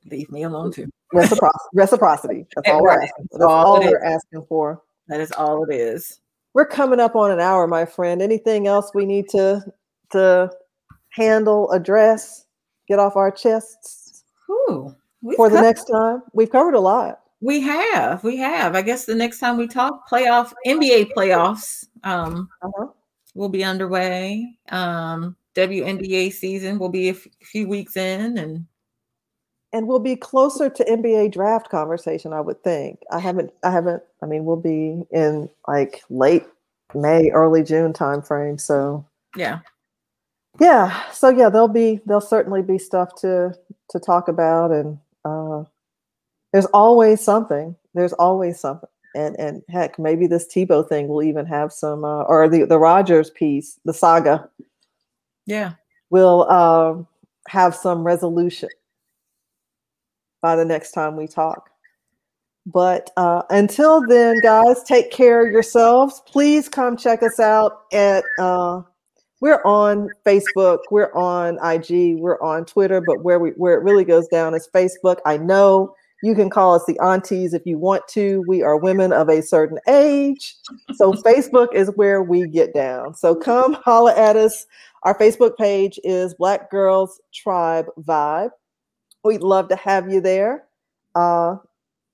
[0.09, 1.69] leave me alone too Reciprocity.
[1.73, 2.45] reciprocity.
[2.55, 3.27] That's Yeah, all we're asking.
[3.31, 4.81] That's All all we're asking for.
[5.07, 6.19] that is all it is
[6.53, 8.21] We're coming up on an hour, my friend.
[8.21, 9.63] Anything else we need to
[10.11, 10.51] to
[11.11, 12.45] handle, address,
[12.87, 14.23] get off our chests
[15.21, 16.23] we've for the next time?
[16.33, 17.19] We've covered a lot.
[17.41, 22.47] we have we have i guess the next time we talk playoff nba playoffs um
[22.61, 22.87] Uh-huh.
[23.33, 28.65] will be underway um WNBA season will be a f- few weeks in and
[29.73, 32.99] and we'll be closer to NBA draft conversation, I would think.
[33.09, 36.45] I haven't, I haven't, I mean, we'll be in like late
[36.93, 38.59] May, early June timeframe.
[38.59, 39.05] So
[39.37, 39.59] yeah
[40.59, 43.53] yeah, so yeah, there'll be, there'll certainly be stuff to,
[43.89, 44.71] to talk about.
[44.71, 45.63] And uh,
[46.51, 48.89] there's always something, there's always something.
[49.15, 52.79] And, and heck, maybe this Tebow thing will even have some, uh, or the, the
[52.79, 54.49] Rodgers piece, the saga
[55.47, 55.73] yeah
[56.11, 57.07] will um
[57.47, 58.69] have some resolution.
[60.41, 61.69] by the next time we talk.
[62.65, 66.21] But uh, until then, guys, take care of yourselves.
[66.27, 68.23] Please come check us out at.
[68.39, 68.83] Uh,
[69.41, 74.05] we're on Facebook, we're on IG, we're on Twitter, but where we where it really
[74.05, 75.17] goes down is Facebook.
[75.25, 78.43] I know you can call us the aunties if you want to.
[78.47, 80.55] We are women of a certain age.
[80.93, 83.15] So Facebook is where we get down.
[83.15, 84.67] So come holla at us.
[85.03, 88.51] Our Facebook page is Black Girls Tribe Vibe.
[89.23, 90.65] We'd love to have you there.
[91.15, 91.55] Uh,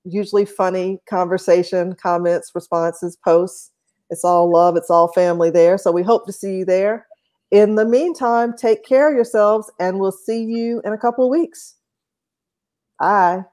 [0.04, 3.70] usually funny conversation, comments, responses, posts.
[4.08, 5.76] It's all love, it's all family there.
[5.76, 7.06] So we hope to see you there.
[7.50, 11.30] In the meantime, take care of yourselves and we'll see you in a couple of
[11.30, 11.76] weeks.
[13.00, 13.44] Bye.